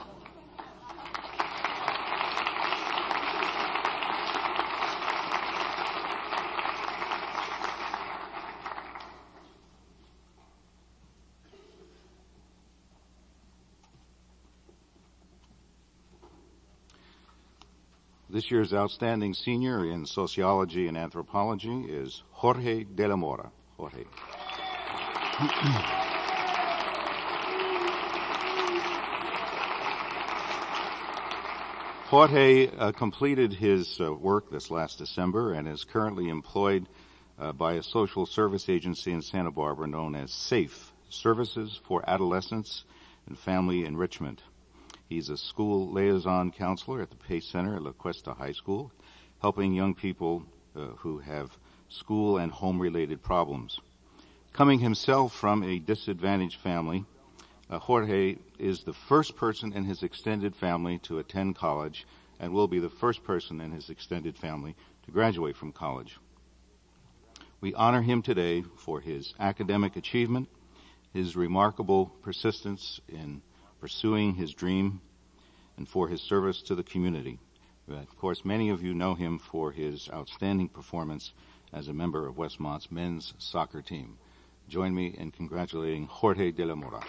This 18.38 18.52
year's 18.52 18.72
outstanding 18.72 19.34
senior 19.34 19.84
in 19.84 20.06
sociology 20.06 20.88
and 20.88 20.96
anthropology 20.96 21.86
is 21.90 22.22
Jorge 22.30 22.84
de 22.84 23.08
la 23.08 23.16
Mora. 23.16 23.52
Jorge. 23.78 24.04
Jorge 32.10 32.70
uh, 32.78 32.92
completed 32.92 33.54
his 33.54 34.00
uh, 34.00 34.14
work 34.14 34.52
this 34.52 34.70
last 34.70 35.00
December 35.00 35.54
and 35.54 35.68
is 35.68 35.84
currently 35.84 36.30
employed 36.30 36.88
uh, 37.40 37.54
by 37.54 37.74
a 37.74 37.82
social 37.82 38.28
service 38.28 38.70
agency 38.70 39.14
in 39.14 39.24
Santa 39.24 39.50
Barbara 39.50 39.88
known 39.88 40.14
as 40.14 40.32
SAFE, 40.32 40.94
Services 41.10 41.82
for 41.88 42.08
Adolescents 42.08 42.84
and 43.26 43.40
Family 43.40 43.84
Enrichment. 43.84 44.44
He's 45.10 45.30
a 45.30 45.38
school 45.38 45.92
liaison 45.92 46.52
counselor 46.52 47.02
at 47.02 47.10
the 47.10 47.16
Pace 47.16 47.48
Center 47.48 47.76
at 47.76 47.82
La 47.82 47.94
Cuesta 47.94 48.34
High 48.34 48.52
School, 48.52 48.92
helping 49.42 49.74
young 49.74 49.96
people 49.96 50.44
uh, 50.76 50.88
who 50.98 51.20
have 51.20 51.50
school 51.88 52.38
and 52.38 52.52
home 52.52 52.80
related 52.80 53.24
problems. 53.24 53.80
Coming 54.52 54.80
himself 54.80 55.34
from 55.34 55.64
a 55.64 55.80
disadvantaged 55.80 56.60
family, 56.60 57.06
uh, 57.70 57.80
Jorge 57.80 58.38
is 58.60 58.84
the 58.84 58.94
first 58.94 59.38
person 59.38 59.72
in 59.72 59.86
his 59.86 60.04
extended 60.04 60.56
family 60.56 61.00
to 61.04 61.20
attend 61.20 61.56
college 61.56 62.06
and 62.40 62.52
will 62.52 62.68
be 62.68 62.80
the 62.80 62.90
first 62.90 63.24
person 63.24 63.62
in 63.62 63.72
his 63.72 63.90
extended 63.90 64.38
family 64.38 64.76
to 65.06 65.12
graduate 65.12 65.56
from 65.56 65.72
college. 65.72 66.18
We 67.62 67.74
honor 67.74 68.02
him 68.02 68.22
today 68.22 68.64
for 68.78 69.00
his 69.00 69.34
academic 69.40 69.96
achievement, 69.96 70.50
his 71.14 71.36
remarkable 71.36 72.08
persistence 72.22 73.00
in 73.08 73.42
pursuing 73.80 74.36
his 74.36 74.54
dream, 74.54 75.02
and 75.78 75.88
for 75.88 76.08
his 76.08 76.22
service 76.22 76.62
to 76.64 76.76
the 76.76 76.84
community. 76.84 77.40
Of 77.90 78.18
course, 78.18 78.44
many 78.44 78.70
of 78.70 78.84
you 78.84 78.94
know 78.94 79.16
him 79.16 79.40
for 79.40 79.72
his 79.72 80.10
outstanding 80.12 80.70
performance 80.70 81.32
as 81.72 81.88
a 81.88 81.94
member 81.94 82.28
of 82.28 82.38
Westmont's 82.38 82.92
men's 82.92 83.34
soccer 83.38 83.82
team. 83.82 84.18
Join 84.68 84.94
me 84.94 85.16
in 85.18 85.32
congratulating 85.32 86.06
Jorge 86.08 86.52
de 86.52 86.66
la 86.66 86.76
Mora. 86.76 87.02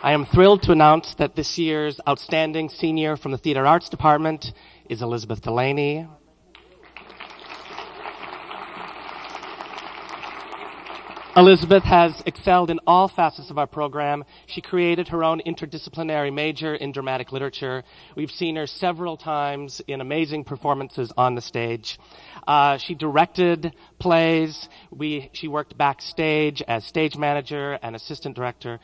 I 0.00 0.12
am 0.12 0.26
thrilled 0.26 0.62
to 0.62 0.70
announce 0.70 1.14
that 1.18 1.34
this 1.34 1.58
year's 1.58 2.00
outstanding 2.08 2.68
senior 2.68 3.16
from 3.16 3.32
the 3.32 3.38
Theater 3.38 3.66
Arts 3.66 3.88
Department 3.88 4.52
is 4.88 5.02
Elizabeth 5.02 5.42
Delaney. 5.42 6.06
Elizabeth 11.36 11.82
has 11.82 12.20
excelled 12.26 12.70
in 12.70 12.78
all 12.86 13.08
facets 13.08 13.50
of 13.50 13.58
our 13.58 13.66
program. 13.66 14.24
She 14.46 14.60
created 14.60 15.08
her 15.08 15.22
own 15.22 15.40
interdisciplinary 15.44 16.32
major 16.32 16.74
in 16.74 16.92
dramatic 16.92 17.32
literature. 17.32 17.82
We've 18.16 18.30
seen 18.30 18.56
her 18.56 18.66
several 18.66 19.16
times 19.16 19.80
in 19.86 20.00
amazing 20.00 20.44
performances 20.44 21.12
on 21.16 21.34
the 21.34 21.40
stage. 21.40 21.98
Uh, 22.46 22.78
she 22.78 22.94
directed 22.94 23.72
plays. 24.00 24.68
We, 24.90 25.30
she 25.32 25.48
worked 25.48 25.78
backstage 25.78 26.62
as 26.66 26.84
stage 26.84 27.16
manager 27.16 27.78
and 27.82 27.94
assistant 27.94 28.34
director. 28.34 28.80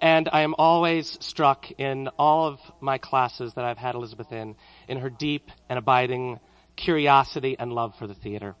And 0.00 0.28
I 0.32 0.42
am 0.42 0.54
always 0.56 1.18
struck 1.20 1.70
in 1.72 2.08
all 2.18 2.46
of 2.46 2.60
my 2.80 2.98
classes 2.98 3.54
that 3.54 3.64
I've 3.64 3.78
had 3.78 3.96
Elizabeth 3.96 4.30
in, 4.30 4.54
in 4.86 4.98
her 4.98 5.10
deep 5.10 5.50
and 5.68 5.78
abiding 5.78 6.38
curiosity 6.76 7.56
and 7.58 7.72
love 7.72 7.94
for 7.98 8.06
the 8.06 8.14
theater. 8.14 8.54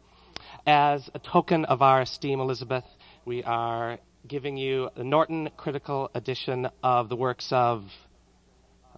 As 0.66 1.08
a 1.14 1.18
token 1.20 1.64
of 1.64 1.80
our 1.80 2.00
esteem, 2.00 2.40
Elizabeth, 2.40 2.84
we 3.24 3.44
are 3.44 3.98
giving 4.26 4.56
you 4.56 4.90
the 4.96 5.04
Norton 5.04 5.48
Critical 5.56 6.10
Edition 6.14 6.68
of 6.82 7.08
the 7.08 7.16
works 7.16 7.48
of 7.52 7.84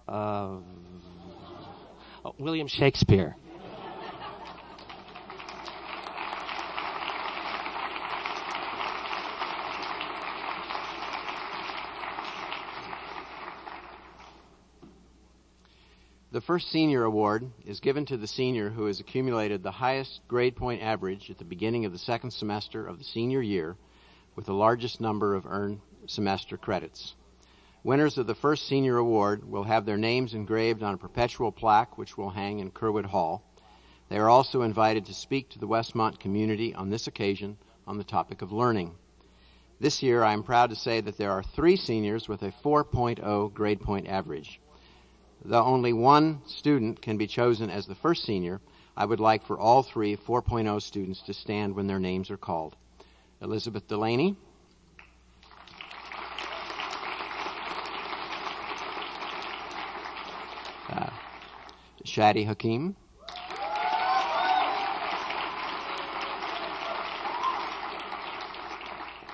uh, 0.07 0.57
William 2.39 2.67
Shakespeare. 2.67 3.35
The 16.41 16.47
first 16.47 16.71
senior 16.71 17.03
award 17.03 17.51
is 17.67 17.79
given 17.81 18.03
to 18.07 18.17
the 18.17 18.25
senior 18.25 18.71
who 18.71 18.85
has 18.85 18.99
accumulated 18.99 19.61
the 19.61 19.69
highest 19.69 20.21
grade 20.27 20.55
point 20.55 20.81
average 20.81 21.29
at 21.29 21.37
the 21.37 21.45
beginning 21.45 21.85
of 21.85 21.91
the 21.91 21.99
second 21.99 22.31
semester 22.31 22.87
of 22.87 22.97
the 22.97 23.03
senior 23.03 23.43
year 23.43 23.77
with 24.35 24.47
the 24.47 24.53
largest 24.55 24.99
number 24.99 25.35
of 25.35 25.45
earned 25.45 25.81
semester 26.07 26.57
credits. 26.57 27.13
Winners 27.83 28.17
of 28.17 28.25
the 28.25 28.33
first 28.33 28.65
senior 28.65 28.97
award 28.97 29.47
will 29.47 29.65
have 29.65 29.85
their 29.85 29.99
names 29.99 30.33
engraved 30.33 30.81
on 30.81 30.95
a 30.95 30.97
perpetual 30.97 31.51
plaque 31.51 31.95
which 31.99 32.17
will 32.17 32.31
hang 32.31 32.57
in 32.57 32.71
Kerrwood 32.71 33.05
Hall. 33.05 33.43
They 34.09 34.17
are 34.17 34.27
also 34.27 34.63
invited 34.63 35.05
to 35.05 35.13
speak 35.13 35.49
to 35.49 35.59
the 35.59 35.67
Westmont 35.67 36.19
community 36.19 36.73
on 36.73 36.89
this 36.89 37.05
occasion 37.05 37.55
on 37.85 37.99
the 37.99 38.03
topic 38.03 38.41
of 38.41 38.51
learning. 38.51 38.95
This 39.79 40.01
year, 40.01 40.23
I 40.23 40.33
am 40.33 40.41
proud 40.41 40.71
to 40.71 40.75
say 40.75 41.01
that 41.01 41.19
there 41.19 41.33
are 41.33 41.43
three 41.43 41.75
seniors 41.75 42.27
with 42.27 42.41
a 42.41 42.51
4.0 42.63 43.53
grade 43.53 43.81
point 43.81 44.07
average. 44.07 44.59
Though 45.43 45.63
only 45.63 45.91
one 45.91 46.41
student 46.45 47.01
can 47.01 47.17
be 47.17 47.25
chosen 47.25 47.69
as 47.69 47.87
the 47.87 47.95
first 47.95 48.23
senior, 48.23 48.61
I 48.95 49.05
would 49.05 49.19
like 49.19 49.43
for 49.43 49.57
all 49.57 49.81
three 49.81 50.15
4.0 50.15 50.81
students 50.81 51.21
to 51.23 51.33
stand 51.33 51.75
when 51.75 51.87
their 51.87 51.99
names 51.99 52.29
are 52.29 52.37
called. 52.37 52.75
Elizabeth 53.41 53.87
Delaney. 53.87 54.35
Uh, 60.89 61.09
Shadi 62.05 62.45
Hakim. 62.45 62.95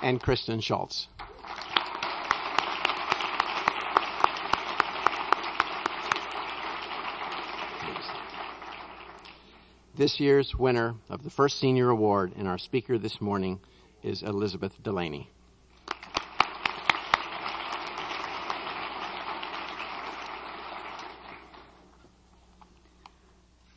And 0.00 0.22
Kristen 0.22 0.60
Schultz. 0.60 1.08
This 9.98 10.20
year's 10.20 10.54
winner 10.54 10.94
of 11.10 11.24
the 11.24 11.30
first 11.30 11.58
senior 11.58 11.90
award 11.90 12.32
and 12.36 12.46
our 12.46 12.56
speaker 12.56 12.98
this 12.98 13.20
morning 13.20 13.58
is 14.00 14.22
Elizabeth 14.22 14.80
Delaney. 14.80 15.28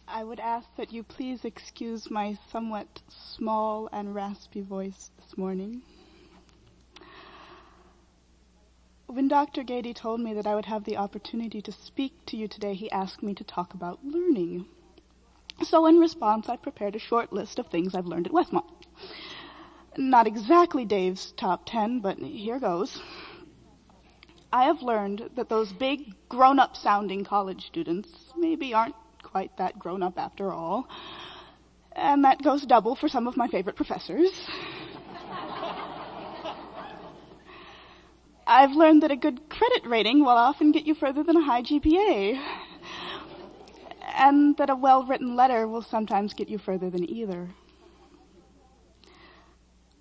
I 0.08 0.24
would 0.24 0.40
ask 0.40 0.68
that 0.76 0.94
you 0.94 1.02
please 1.02 1.44
excuse 1.44 2.12
my 2.12 2.38
somewhat 2.52 3.02
small 3.10 3.90
and 3.92 4.14
raspy 4.14 4.62
voice 4.62 5.10
this 5.18 5.36
morning. 5.36 5.82
When 9.08 9.28
Dr. 9.28 9.64
Gaede 9.64 9.96
told 9.96 10.20
me 10.20 10.36
that 10.36 10.46
I 10.46 10.54
would 10.54 10.66
have 10.66 10.84
the 10.84 10.98
opportunity 10.98 11.64
to 11.64 11.72
speak 11.72 12.14
to 12.28 12.38
you 12.38 12.48
today, 12.48 12.76
he 12.76 12.92
asked 12.92 13.24
me 13.24 13.34
to 13.34 13.44
talk 13.44 13.74
about 13.74 14.06
learning. 14.06 14.68
So, 15.64 15.86
in 15.86 16.00
response, 16.00 16.50
I 16.50 16.56
prepared 16.56 16.96
a 16.96 17.00
short 17.00 17.32
list 17.32 17.60
of 17.60 17.68
things 17.68 17.94
I've 17.94 18.08
learned 18.08 18.28
at 18.28 18.34
Westmont. 18.34 18.66
Not 19.98 20.26
exactly 20.26 20.86
Dave's 20.86 21.34
top 21.34 21.64
10, 21.66 22.00
but 22.00 22.18
here 22.18 22.60
goes. 22.60 23.00
I 24.52 24.64
have 24.64 24.82
learned 24.82 25.30
that 25.36 25.50
those 25.50 25.72
big, 25.72 26.16
grown 26.30 26.60
up 26.60 26.76
sounding 26.76 27.24
college 27.24 27.68
students 27.68 28.10
maybe 28.36 28.74
aren't 28.74 28.96
quite 29.22 29.56
that 29.58 29.78
grown 29.78 30.02
up 30.04 30.18
after 30.18 30.52
all. 30.52 30.90
And 31.94 32.26
that 32.26 32.42
goes 32.42 32.66
double 32.66 32.96
for 32.96 33.08
some 33.08 33.28
of 33.28 33.38
my 33.38 33.48
favorite 33.48 33.76
professors. 33.76 34.32
I've 38.48 38.72
learned 38.72 39.04
that 39.04 39.12
a 39.12 39.16
good 39.16 39.48
credit 39.50 39.86
rating 39.86 40.22
will 40.22 40.30
often 40.30 40.72
get 40.72 40.86
you 40.86 40.96
further 40.96 41.24
than 41.24 41.38
a 41.38 41.42
high 41.42 41.62
GPA 41.62 42.42
and 44.16 44.58
that 44.58 44.70
a 44.70 44.76
well 44.76 45.04
written 45.04 45.36
letter 45.36 45.68
will 45.68 45.82
sometimes 45.82 46.34
get 46.34 46.50
you 46.50 46.58
further 46.58 46.90
than 46.90 47.10
either. 47.10 47.50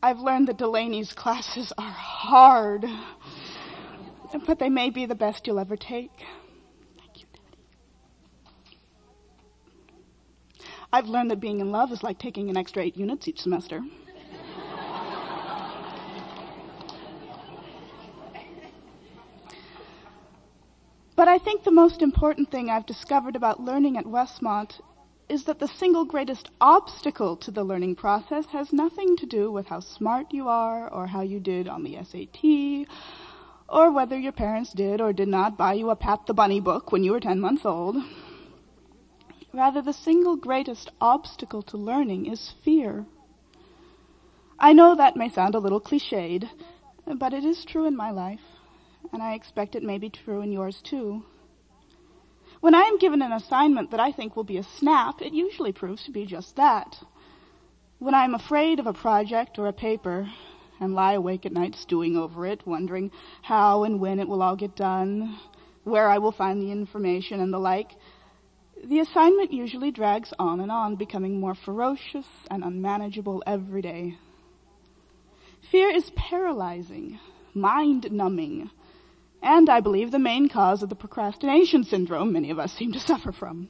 I've 0.02 0.20
learned 0.20 0.48
that 0.48 0.56
Delaney's 0.56 1.12
classes 1.12 1.72
are 1.76 1.90
hard, 1.90 2.86
but 4.46 4.58
they 4.58 4.70
may 4.70 4.88
be 4.90 5.04
the 5.04 5.14
best 5.14 5.46
you'll 5.46 5.60
ever 5.60 5.76
take. 5.76 6.24
Thank 6.96 7.20
you, 7.20 7.26
Daddy. 7.32 7.56
I've 10.92 11.08
learned 11.08 11.30
that 11.30 11.40
being 11.40 11.60
in 11.60 11.70
love 11.70 11.92
is 11.92 12.02
like 12.02 12.18
taking 12.18 12.48
an 12.48 12.56
extra 12.56 12.82
eight 12.82 12.96
units 12.96 13.28
each 13.28 13.40
semester. 13.40 13.82
But 21.20 21.28
I 21.28 21.36
think 21.36 21.64
the 21.64 21.70
most 21.70 22.00
important 22.00 22.50
thing 22.50 22.70
I've 22.70 22.86
discovered 22.86 23.36
about 23.36 23.60
learning 23.62 23.98
at 23.98 24.06
Westmont 24.06 24.80
is 25.28 25.44
that 25.44 25.58
the 25.58 25.68
single 25.68 26.06
greatest 26.06 26.50
obstacle 26.62 27.36
to 27.36 27.50
the 27.50 27.62
learning 27.62 27.96
process 27.96 28.46
has 28.52 28.72
nothing 28.72 29.18
to 29.18 29.26
do 29.26 29.52
with 29.52 29.66
how 29.66 29.80
smart 29.80 30.32
you 30.32 30.48
are 30.48 30.88
or 30.90 31.08
how 31.08 31.20
you 31.20 31.38
did 31.38 31.68
on 31.68 31.84
the 31.84 31.98
SAT 32.02 32.88
or 33.68 33.92
whether 33.92 34.18
your 34.18 34.32
parents 34.32 34.72
did 34.72 35.02
or 35.02 35.12
did 35.12 35.28
not 35.28 35.58
buy 35.58 35.74
you 35.74 35.90
a 35.90 35.94
Pat 35.94 36.24
the 36.24 36.32
Bunny 36.32 36.58
book 36.58 36.90
when 36.90 37.04
you 37.04 37.12
were 37.12 37.20
10 37.20 37.38
months 37.38 37.66
old. 37.66 37.96
Rather, 39.52 39.82
the 39.82 39.92
single 39.92 40.36
greatest 40.36 40.90
obstacle 41.02 41.60
to 41.64 41.76
learning 41.76 42.24
is 42.24 42.54
fear. 42.64 43.04
I 44.58 44.72
know 44.72 44.94
that 44.96 45.18
may 45.18 45.28
sound 45.28 45.54
a 45.54 45.58
little 45.58 45.82
cliched, 45.82 46.48
but 47.04 47.34
it 47.34 47.44
is 47.44 47.66
true 47.66 47.84
in 47.84 47.94
my 47.94 48.10
life 48.10 48.59
and 49.12 49.22
I 49.22 49.34
expect 49.34 49.74
it 49.74 49.82
may 49.82 49.98
be 49.98 50.10
true 50.10 50.40
in 50.40 50.52
yours 50.52 50.80
too. 50.82 51.24
When 52.60 52.74
I 52.74 52.82
am 52.82 52.98
given 52.98 53.22
an 53.22 53.32
assignment 53.32 53.90
that 53.90 54.00
I 54.00 54.12
think 54.12 54.36
will 54.36 54.44
be 54.44 54.58
a 54.58 54.62
snap, 54.62 55.22
it 55.22 55.32
usually 55.32 55.72
proves 55.72 56.04
to 56.04 56.10
be 56.10 56.26
just 56.26 56.56
that. 56.56 57.02
When 57.98 58.14
I 58.14 58.24
am 58.24 58.34
afraid 58.34 58.78
of 58.78 58.86
a 58.86 58.92
project 58.92 59.58
or 59.58 59.66
a 59.66 59.72
paper 59.72 60.30
and 60.78 60.94
lie 60.94 61.14
awake 61.14 61.46
at 61.46 61.52
night 61.52 61.74
stewing 61.74 62.16
over 62.16 62.46
it, 62.46 62.66
wondering 62.66 63.10
how 63.42 63.84
and 63.84 64.00
when 64.00 64.18
it 64.18 64.28
will 64.28 64.42
all 64.42 64.56
get 64.56 64.76
done, 64.76 65.38
where 65.84 66.08
I 66.08 66.18
will 66.18 66.32
find 66.32 66.60
the 66.60 66.70
information 66.70 67.40
and 67.40 67.52
the 67.52 67.58
like, 67.58 67.92
the 68.84 69.00
assignment 69.00 69.52
usually 69.52 69.90
drags 69.90 70.32
on 70.38 70.60
and 70.60 70.70
on, 70.70 70.96
becoming 70.96 71.38
more 71.38 71.54
ferocious 71.54 72.26
and 72.50 72.64
unmanageable 72.64 73.42
every 73.46 73.82
day. 73.82 74.16
Fear 75.70 75.90
is 75.90 76.10
paralyzing, 76.16 77.18
mind 77.52 78.10
numbing, 78.10 78.70
and 79.42 79.68
I 79.68 79.80
believe 79.80 80.10
the 80.10 80.18
main 80.18 80.48
cause 80.48 80.82
of 80.82 80.88
the 80.88 80.94
procrastination 80.94 81.84
syndrome 81.84 82.32
many 82.32 82.50
of 82.50 82.58
us 82.58 82.72
seem 82.72 82.92
to 82.92 83.00
suffer 83.00 83.32
from. 83.32 83.68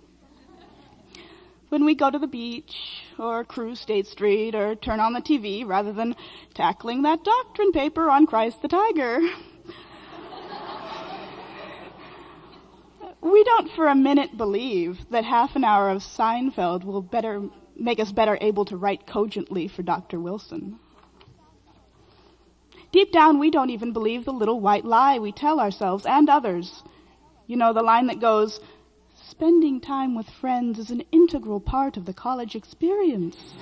When 1.69 1.85
we 1.85 1.95
go 1.95 2.11
to 2.11 2.19
the 2.19 2.27
beach, 2.27 3.05
or 3.17 3.45
cruise 3.45 3.79
State 3.79 4.09
Street, 4.09 4.57
or 4.57 4.75
turn 4.75 4.99
on 4.99 5.13
the 5.13 5.21
TV 5.21 5.65
rather 5.65 5.93
than 5.93 6.17
tackling 6.53 7.03
that 7.03 7.23
doctrine 7.23 7.71
paper 7.71 8.11
on 8.11 8.27
Christ 8.27 8.61
the 8.61 8.67
Tiger, 8.67 9.21
we 13.21 13.45
don't 13.45 13.71
for 13.71 13.87
a 13.87 13.95
minute 13.95 14.37
believe 14.37 14.99
that 15.11 15.23
half 15.25 15.55
an 15.55 15.63
hour 15.63 15.91
of 15.91 16.03
Seinfeld 16.03 16.83
will 16.83 17.03
better 17.03 17.49
make 17.77 18.01
us 18.01 18.11
better 18.11 18.37
able 18.41 18.65
to 18.65 18.77
write 18.77 19.07
cogently 19.07 19.69
for 19.69 19.83
Dr. 19.83 20.19
Wilson. 20.19 20.81
Deep 22.93 23.13
down, 23.13 23.39
we 23.39 23.51
don't 23.51 23.71
even 23.71 23.93
believe 23.93 24.25
the 24.25 24.33
little 24.33 24.61
white 24.61 24.85
lie 24.85 25.19
we 25.19 25.31
tell 25.31 25.61
ourselves 25.61 26.05
and 26.07 26.29
others. 26.29 26.83
You 27.47 27.57
know, 27.57 27.73
the 27.73 27.83
line 27.83 28.09
that 28.09 28.21
goes, 28.21 28.59
spending 29.15 29.81
time 29.81 30.17
with 30.17 30.29
friends 30.29 30.79
is 30.79 30.91
an 30.91 31.05
integral 31.13 31.61
part 31.61 31.97
of 31.97 32.05
the 32.05 32.13
college 32.13 32.57
experience. 32.57 33.37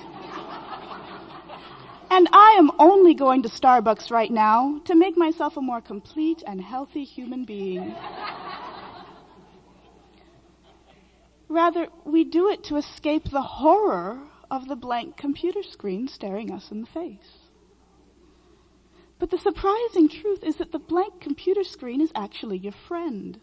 and 2.09 2.27
I 2.33 2.55
am 2.57 2.71
only 2.79 3.13
going 3.13 3.43
to 3.43 3.49
Starbucks 3.49 4.09
right 4.09 4.31
now 4.31 4.81
to 4.85 4.95
make 4.95 5.15
myself 5.15 5.57
a 5.57 5.61
more 5.61 5.81
complete 5.81 6.41
and 6.47 6.59
healthy 6.59 7.03
human 7.03 7.45
being. 7.45 7.95
Rather, 11.49 11.87
we 12.03 12.23
do 12.23 12.49
it 12.49 12.63
to 12.65 12.77
escape 12.77 13.29
the 13.29 13.41
horror 13.41 14.19
of 14.49 14.67
the 14.67 14.75
blank 14.75 15.17
computer 15.17 15.61
screen 15.61 16.07
staring 16.07 16.51
us 16.51 16.71
in 16.71 16.81
the 16.81 16.87
face. 16.87 17.48
But 19.19 19.31
the 19.31 19.37
surprising 19.37 20.07
truth 20.07 20.43
is 20.43 20.55
that 20.55 20.71
the 20.71 20.79
blank 20.79 21.19
computer 21.19 21.65
screen 21.65 21.99
is 21.99 22.11
actually 22.15 22.57
your 22.57 22.71
friend. 22.71 23.39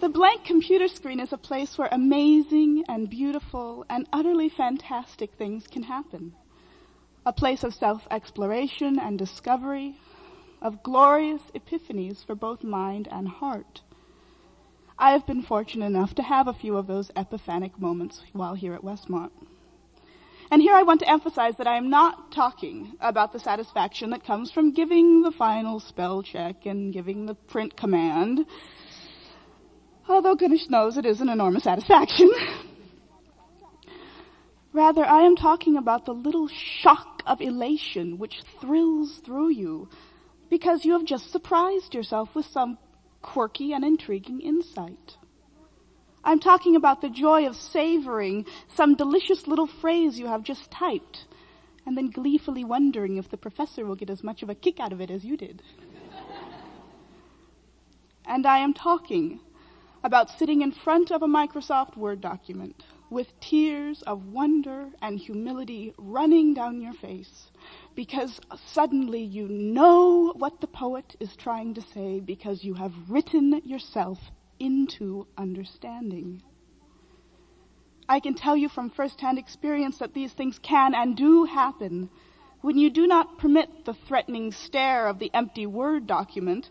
The 0.00 0.08
blank 0.08 0.44
computer 0.44 0.88
screen 0.88 1.20
is 1.20 1.32
a 1.32 1.38
place 1.38 1.76
where 1.76 1.88
amazing 1.92 2.84
and 2.88 3.08
beautiful 3.08 3.84
and 3.90 4.06
utterly 4.12 4.48
fantastic 4.48 5.32
things 5.34 5.66
can 5.66 5.82
happen. 5.82 6.34
A 7.26 7.32
place 7.34 7.64
of 7.64 7.74
self 7.74 8.06
exploration 8.10 8.98
and 8.98 9.18
discovery, 9.18 9.96
of 10.62 10.82
glorious 10.82 11.42
epiphanies 11.54 12.24
for 12.24 12.34
both 12.34 12.64
mind 12.64 13.08
and 13.10 13.28
heart. 13.28 13.82
I 15.00 15.12
have 15.12 15.26
been 15.26 15.42
fortunate 15.42 15.86
enough 15.86 16.14
to 16.16 16.22
have 16.22 16.46
a 16.46 16.52
few 16.52 16.76
of 16.76 16.86
those 16.86 17.10
epiphanic 17.16 17.80
moments 17.80 18.20
while 18.34 18.52
here 18.52 18.74
at 18.74 18.82
Westmont. 18.82 19.30
And 20.50 20.60
here 20.60 20.74
I 20.74 20.82
want 20.82 21.00
to 21.00 21.08
emphasize 21.08 21.56
that 21.56 21.66
I 21.66 21.78
am 21.78 21.88
not 21.88 22.32
talking 22.32 22.98
about 23.00 23.32
the 23.32 23.38
satisfaction 23.38 24.10
that 24.10 24.26
comes 24.26 24.50
from 24.50 24.74
giving 24.74 25.22
the 25.22 25.30
final 25.30 25.80
spell 25.80 26.22
check 26.22 26.66
and 26.66 26.92
giving 26.92 27.24
the 27.24 27.34
print 27.34 27.78
command. 27.78 28.44
Although 30.06 30.34
goodness 30.34 30.68
knows 30.68 30.98
it 30.98 31.06
is 31.06 31.22
an 31.22 31.30
enormous 31.30 31.64
satisfaction. 31.64 32.30
Rather, 34.74 35.06
I 35.06 35.22
am 35.22 35.34
talking 35.34 35.78
about 35.78 36.04
the 36.04 36.12
little 36.12 36.48
shock 36.48 37.22
of 37.26 37.40
elation 37.40 38.18
which 38.18 38.42
thrills 38.60 39.16
through 39.24 39.52
you 39.52 39.88
because 40.50 40.84
you 40.84 40.92
have 40.92 41.06
just 41.06 41.32
surprised 41.32 41.94
yourself 41.94 42.34
with 42.34 42.44
some 42.44 42.76
quirky 43.22 43.72
and 43.72 43.84
intriguing 43.84 44.40
insight. 44.40 45.16
I'm 46.22 46.40
talking 46.40 46.76
about 46.76 47.00
the 47.00 47.08
joy 47.08 47.46
of 47.46 47.56
savoring 47.56 48.44
some 48.68 48.94
delicious 48.94 49.46
little 49.46 49.66
phrase 49.66 50.18
you 50.18 50.26
have 50.26 50.42
just 50.42 50.70
typed 50.70 51.26
and 51.86 51.96
then 51.96 52.10
gleefully 52.10 52.62
wondering 52.62 53.16
if 53.16 53.30
the 53.30 53.38
professor 53.38 53.86
will 53.86 53.96
get 53.96 54.10
as 54.10 54.22
much 54.22 54.42
of 54.42 54.50
a 54.50 54.54
kick 54.54 54.78
out 54.80 54.92
of 54.92 55.00
it 55.00 55.10
as 55.10 55.24
you 55.24 55.36
did. 55.36 55.62
and 58.26 58.46
I 58.46 58.58
am 58.58 58.74
talking 58.74 59.40
about 60.04 60.30
sitting 60.30 60.62
in 60.62 60.72
front 60.72 61.10
of 61.10 61.22
a 61.22 61.26
Microsoft 61.26 61.96
Word 61.96 62.20
document 62.20 62.84
with 63.10 63.38
tears 63.40 64.02
of 64.02 64.26
wonder 64.26 64.88
and 65.02 65.18
humility 65.18 65.92
running 65.98 66.54
down 66.54 66.80
your 66.80 66.92
face 66.94 67.50
because 67.96 68.40
suddenly 68.72 69.20
you 69.20 69.48
know 69.48 70.32
what 70.36 70.60
the 70.60 70.66
poet 70.68 71.16
is 71.18 71.34
trying 71.34 71.74
to 71.74 71.82
say 71.82 72.20
because 72.20 72.62
you 72.62 72.74
have 72.74 72.92
written 73.08 73.60
yourself 73.64 74.18
into 74.60 75.26
understanding. 75.36 76.42
I 78.08 78.20
can 78.20 78.34
tell 78.34 78.56
you 78.56 78.68
from 78.68 78.90
firsthand 78.90 79.38
experience 79.38 79.98
that 79.98 80.14
these 80.14 80.32
things 80.32 80.58
can 80.62 80.94
and 80.94 81.16
do 81.16 81.44
happen 81.44 82.10
when 82.60 82.78
you 82.78 82.90
do 82.90 83.06
not 83.06 83.38
permit 83.38 83.84
the 83.86 83.94
threatening 83.94 84.52
stare 84.52 85.08
of 85.08 85.18
the 85.18 85.30
empty 85.34 85.66
Word 85.66 86.06
document 86.06 86.70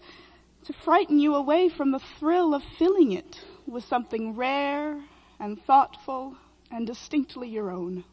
to 0.65 0.73
frighten 0.73 1.19
you 1.19 1.35
away 1.35 1.69
from 1.69 1.91
the 1.91 1.99
thrill 1.99 2.53
of 2.53 2.63
filling 2.77 3.11
it 3.11 3.39
with 3.65 3.83
something 3.83 4.35
rare 4.35 5.01
and 5.39 5.61
thoughtful 5.63 6.35
and 6.71 6.85
distinctly 6.85 7.49
your 7.49 7.71
own. 7.71 8.03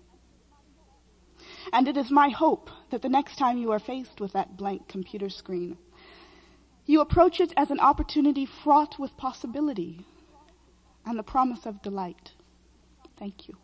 And 1.72 1.89
it 1.89 1.97
is 1.97 2.11
my 2.11 2.29
hope 2.29 2.70
that 2.91 3.03
the 3.03 3.09
next 3.09 3.37
time 3.37 3.59
you 3.59 3.72
are 3.72 3.79
faced 3.79 4.20
with 4.20 4.33
that 4.33 4.57
blank 4.57 4.89
computer 4.89 5.29
screen, 5.29 5.77
you 6.87 7.01
approach 7.01 7.41
it 7.41 7.53
as 7.57 7.70
an 7.70 7.81
opportunity 7.81 8.47
fraught 8.47 8.99
with 8.99 9.16
possibility 9.16 10.07
and 11.05 11.18
the 11.18 11.22
promise 11.22 11.66
of 11.66 11.83
delight. 11.83 12.33
Thank 13.18 13.49
you. 13.49 13.57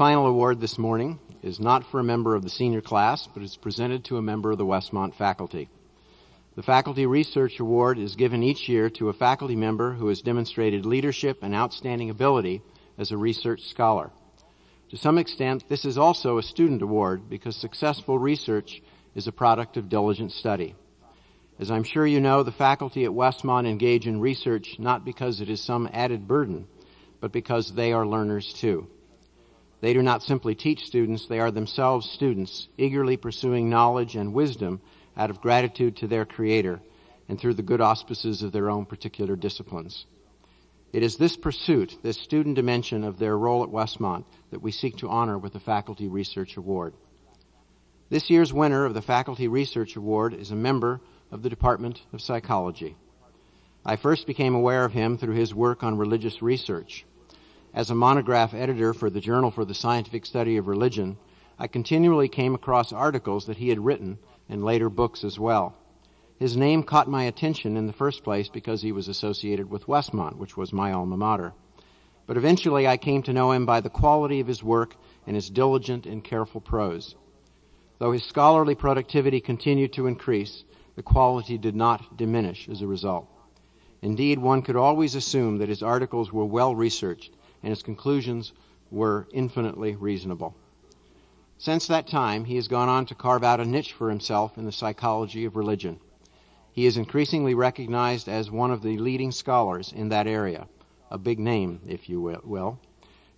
Final 0.00 0.26
award 0.26 0.62
this 0.62 0.78
morning 0.78 1.18
is 1.42 1.60
not 1.60 1.84
for 1.84 2.00
a 2.00 2.02
member 2.02 2.34
of 2.34 2.42
the 2.42 2.48
senior 2.48 2.80
class, 2.80 3.28
but 3.34 3.42
is 3.42 3.58
presented 3.58 4.02
to 4.02 4.16
a 4.16 4.22
member 4.22 4.50
of 4.50 4.56
the 4.56 4.64
Westmont 4.64 5.14
faculty. 5.14 5.68
The 6.56 6.62
Faculty 6.62 7.04
Research 7.04 7.60
Award 7.60 7.98
is 7.98 8.16
given 8.16 8.42
each 8.42 8.66
year 8.66 8.88
to 8.88 9.10
a 9.10 9.12
faculty 9.12 9.56
member 9.56 9.92
who 9.92 10.08
has 10.08 10.22
demonstrated 10.22 10.86
leadership 10.86 11.40
and 11.42 11.54
outstanding 11.54 12.08
ability 12.08 12.62
as 12.96 13.10
a 13.10 13.18
research 13.18 13.68
scholar. 13.68 14.10
To 14.88 14.96
some 14.96 15.18
extent, 15.18 15.68
this 15.68 15.84
is 15.84 15.98
also 15.98 16.38
a 16.38 16.42
student 16.42 16.80
award 16.80 17.28
because 17.28 17.54
successful 17.54 18.18
research 18.18 18.80
is 19.14 19.26
a 19.26 19.32
product 19.32 19.76
of 19.76 19.90
diligent 19.90 20.32
study. 20.32 20.76
As 21.58 21.70
I'm 21.70 21.84
sure 21.84 22.06
you 22.06 22.20
know, 22.20 22.42
the 22.42 22.52
faculty 22.52 23.04
at 23.04 23.10
Westmont 23.10 23.68
engage 23.68 24.06
in 24.06 24.18
research 24.18 24.76
not 24.78 25.04
because 25.04 25.42
it 25.42 25.50
is 25.50 25.60
some 25.60 25.90
added 25.92 26.26
burden, 26.26 26.66
but 27.20 27.32
because 27.32 27.74
they 27.74 27.92
are 27.92 28.06
learners 28.06 28.54
too. 28.54 28.88
They 29.80 29.94
do 29.94 30.02
not 30.02 30.22
simply 30.22 30.54
teach 30.54 30.84
students, 30.84 31.26
they 31.26 31.40
are 31.40 31.50
themselves 31.50 32.10
students, 32.10 32.68
eagerly 32.76 33.16
pursuing 33.16 33.70
knowledge 33.70 34.14
and 34.14 34.34
wisdom 34.34 34.80
out 35.16 35.30
of 35.30 35.40
gratitude 35.40 35.96
to 35.98 36.06
their 36.06 36.26
Creator 36.26 36.80
and 37.28 37.40
through 37.40 37.54
the 37.54 37.62
good 37.62 37.80
auspices 37.80 38.42
of 38.42 38.52
their 38.52 38.68
own 38.68 38.84
particular 38.84 39.36
disciplines. 39.36 40.06
It 40.92 41.02
is 41.02 41.16
this 41.16 41.36
pursuit, 41.36 41.96
this 42.02 42.18
student 42.18 42.56
dimension 42.56 43.04
of 43.04 43.18
their 43.18 43.38
role 43.38 43.62
at 43.62 43.70
Westmont, 43.70 44.24
that 44.50 44.60
we 44.60 44.72
seek 44.72 44.96
to 44.98 45.08
honor 45.08 45.38
with 45.38 45.52
the 45.52 45.60
Faculty 45.60 46.08
Research 46.08 46.56
Award. 46.56 46.94
This 48.08 48.28
year's 48.28 48.52
winner 48.52 48.84
of 48.84 48.94
the 48.94 49.02
Faculty 49.02 49.46
Research 49.46 49.94
Award 49.94 50.34
is 50.34 50.50
a 50.50 50.56
member 50.56 51.00
of 51.30 51.42
the 51.42 51.48
Department 51.48 52.02
of 52.12 52.20
Psychology. 52.20 52.96
I 53.84 53.94
first 53.94 54.26
became 54.26 54.56
aware 54.56 54.84
of 54.84 54.92
him 54.92 55.16
through 55.16 55.36
his 55.36 55.54
work 55.54 55.84
on 55.84 55.96
religious 55.96 56.42
research. 56.42 57.06
As 57.72 57.88
a 57.88 57.94
monograph 57.94 58.52
editor 58.52 58.92
for 58.92 59.10
the 59.10 59.20
Journal 59.20 59.52
for 59.52 59.64
the 59.64 59.74
Scientific 59.74 60.26
Study 60.26 60.56
of 60.56 60.66
Religion, 60.66 61.16
I 61.56 61.68
continually 61.68 62.28
came 62.28 62.52
across 62.52 62.92
articles 62.92 63.46
that 63.46 63.58
he 63.58 63.68
had 63.68 63.78
written 63.78 64.18
and 64.48 64.64
later 64.64 64.90
books 64.90 65.22
as 65.22 65.38
well. 65.38 65.76
His 66.36 66.56
name 66.56 66.82
caught 66.82 67.08
my 67.08 67.22
attention 67.24 67.76
in 67.76 67.86
the 67.86 67.92
first 67.92 68.24
place 68.24 68.48
because 68.48 68.82
he 68.82 68.90
was 68.90 69.06
associated 69.06 69.70
with 69.70 69.86
Westmont, 69.86 70.36
which 70.36 70.56
was 70.56 70.72
my 70.72 70.90
alma 70.90 71.16
mater. 71.16 71.52
But 72.26 72.36
eventually 72.36 72.88
I 72.88 72.96
came 72.96 73.22
to 73.22 73.32
know 73.32 73.52
him 73.52 73.66
by 73.66 73.80
the 73.80 73.88
quality 73.88 74.40
of 74.40 74.48
his 74.48 74.64
work 74.64 74.96
and 75.24 75.36
his 75.36 75.48
diligent 75.48 76.06
and 76.06 76.24
careful 76.24 76.60
prose. 76.60 77.14
Though 78.00 78.10
his 78.10 78.24
scholarly 78.24 78.74
productivity 78.74 79.40
continued 79.40 79.92
to 79.92 80.08
increase, 80.08 80.64
the 80.96 81.04
quality 81.04 81.56
did 81.56 81.76
not 81.76 82.16
diminish 82.16 82.68
as 82.68 82.82
a 82.82 82.88
result. 82.88 83.28
Indeed, 84.02 84.40
one 84.40 84.62
could 84.62 84.76
always 84.76 85.14
assume 85.14 85.58
that 85.58 85.68
his 85.68 85.84
articles 85.84 86.32
were 86.32 86.44
well 86.44 86.74
researched 86.74 87.36
and 87.62 87.70
his 87.70 87.82
conclusions 87.82 88.52
were 88.90 89.26
infinitely 89.32 89.94
reasonable. 89.96 90.54
Since 91.58 91.88
that 91.88 92.08
time, 92.08 92.44
he 92.44 92.56
has 92.56 92.68
gone 92.68 92.88
on 92.88 93.06
to 93.06 93.14
carve 93.14 93.44
out 93.44 93.60
a 93.60 93.64
niche 93.64 93.92
for 93.92 94.08
himself 94.08 94.56
in 94.56 94.64
the 94.64 94.72
psychology 94.72 95.44
of 95.44 95.56
religion. 95.56 96.00
He 96.72 96.86
is 96.86 96.96
increasingly 96.96 97.54
recognized 97.54 98.28
as 98.28 98.50
one 98.50 98.70
of 98.70 98.82
the 98.82 98.96
leading 98.96 99.32
scholars 99.32 99.92
in 99.94 100.08
that 100.08 100.26
area, 100.26 100.68
a 101.10 101.18
big 101.18 101.38
name, 101.38 101.80
if 101.86 102.08
you 102.08 102.20
will, 102.44 102.80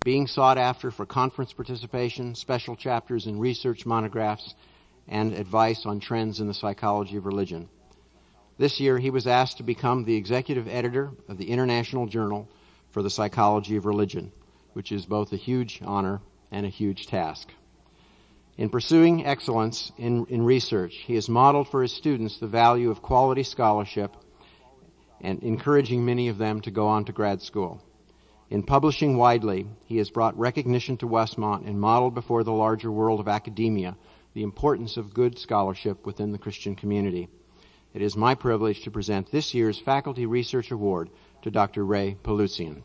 being 0.05 0.27
sought 0.27 0.57
after 0.57 0.91
for 0.91 1.05
conference 1.05 1.51
participation, 1.51 2.35
special 2.35 2.75
chapters 2.75 3.25
in 3.25 3.39
research 3.39 3.85
monographs, 3.85 4.55
and 5.07 5.33
advice 5.33 5.85
on 5.85 5.99
trends 5.99 6.39
in 6.39 6.47
the 6.47 6.53
psychology 6.53 7.17
of 7.17 7.25
religion. 7.25 7.67
This 8.57 8.79
year, 8.79 8.99
he 8.99 9.09
was 9.09 9.27
asked 9.27 9.57
to 9.57 9.63
become 9.63 10.05
the 10.05 10.15
executive 10.15 10.67
editor 10.67 11.11
of 11.27 11.37
the 11.37 11.49
International 11.49 12.05
Journal 12.05 12.47
for 12.93 13.01
the 13.01 13.09
psychology 13.09 13.75
of 13.75 13.85
religion, 13.85 14.31
which 14.73 14.91
is 14.91 15.05
both 15.05 15.33
a 15.33 15.37
huge 15.37 15.81
honor 15.83 16.21
and 16.51 16.65
a 16.65 16.69
huge 16.69 17.07
task. 17.07 17.49
In 18.55 18.69
pursuing 18.69 19.25
excellence 19.25 19.91
in, 19.97 20.27
in 20.27 20.43
research, 20.43 20.93
he 20.97 21.15
has 21.15 21.27
modeled 21.27 21.67
for 21.67 21.81
his 21.81 21.91
students 21.91 22.37
the 22.37 22.47
value 22.47 22.91
of 22.91 23.01
quality 23.01 23.41
scholarship 23.41 24.15
and 25.21 25.41
encouraging 25.41 26.05
many 26.05 26.27
of 26.27 26.37
them 26.37 26.61
to 26.61 26.69
go 26.69 26.87
on 26.87 27.05
to 27.05 27.11
grad 27.11 27.41
school. 27.41 27.81
In 28.51 28.61
publishing 28.61 29.17
widely, 29.17 29.65
he 29.87 29.97
has 29.97 30.11
brought 30.11 30.37
recognition 30.37 30.95
to 30.97 31.07
Westmont 31.07 31.67
and 31.67 31.81
modeled 31.81 32.13
before 32.13 32.43
the 32.43 32.51
larger 32.51 32.91
world 32.91 33.19
of 33.19 33.27
academia 33.27 33.97
the 34.35 34.43
importance 34.43 34.97
of 34.97 35.13
good 35.13 35.39
scholarship 35.39 36.05
within 36.05 36.31
the 36.31 36.37
Christian 36.37 36.75
community. 36.75 37.29
It 37.93 38.03
is 38.03 38.15
my 38.15 38.35
privilege 38.35 38.81
to 38.83 38.91
present 38.91 39.31
this 39.31 39.53
year's 39.53 39.79
Faculty 39.79 40.25
Research 40.27 40.69
Award 40.69 41.09
to 41.43 41.51
Dr. 41.51 41.85
Ray 41.85 42.17
Paloutzian. 42.23 42.83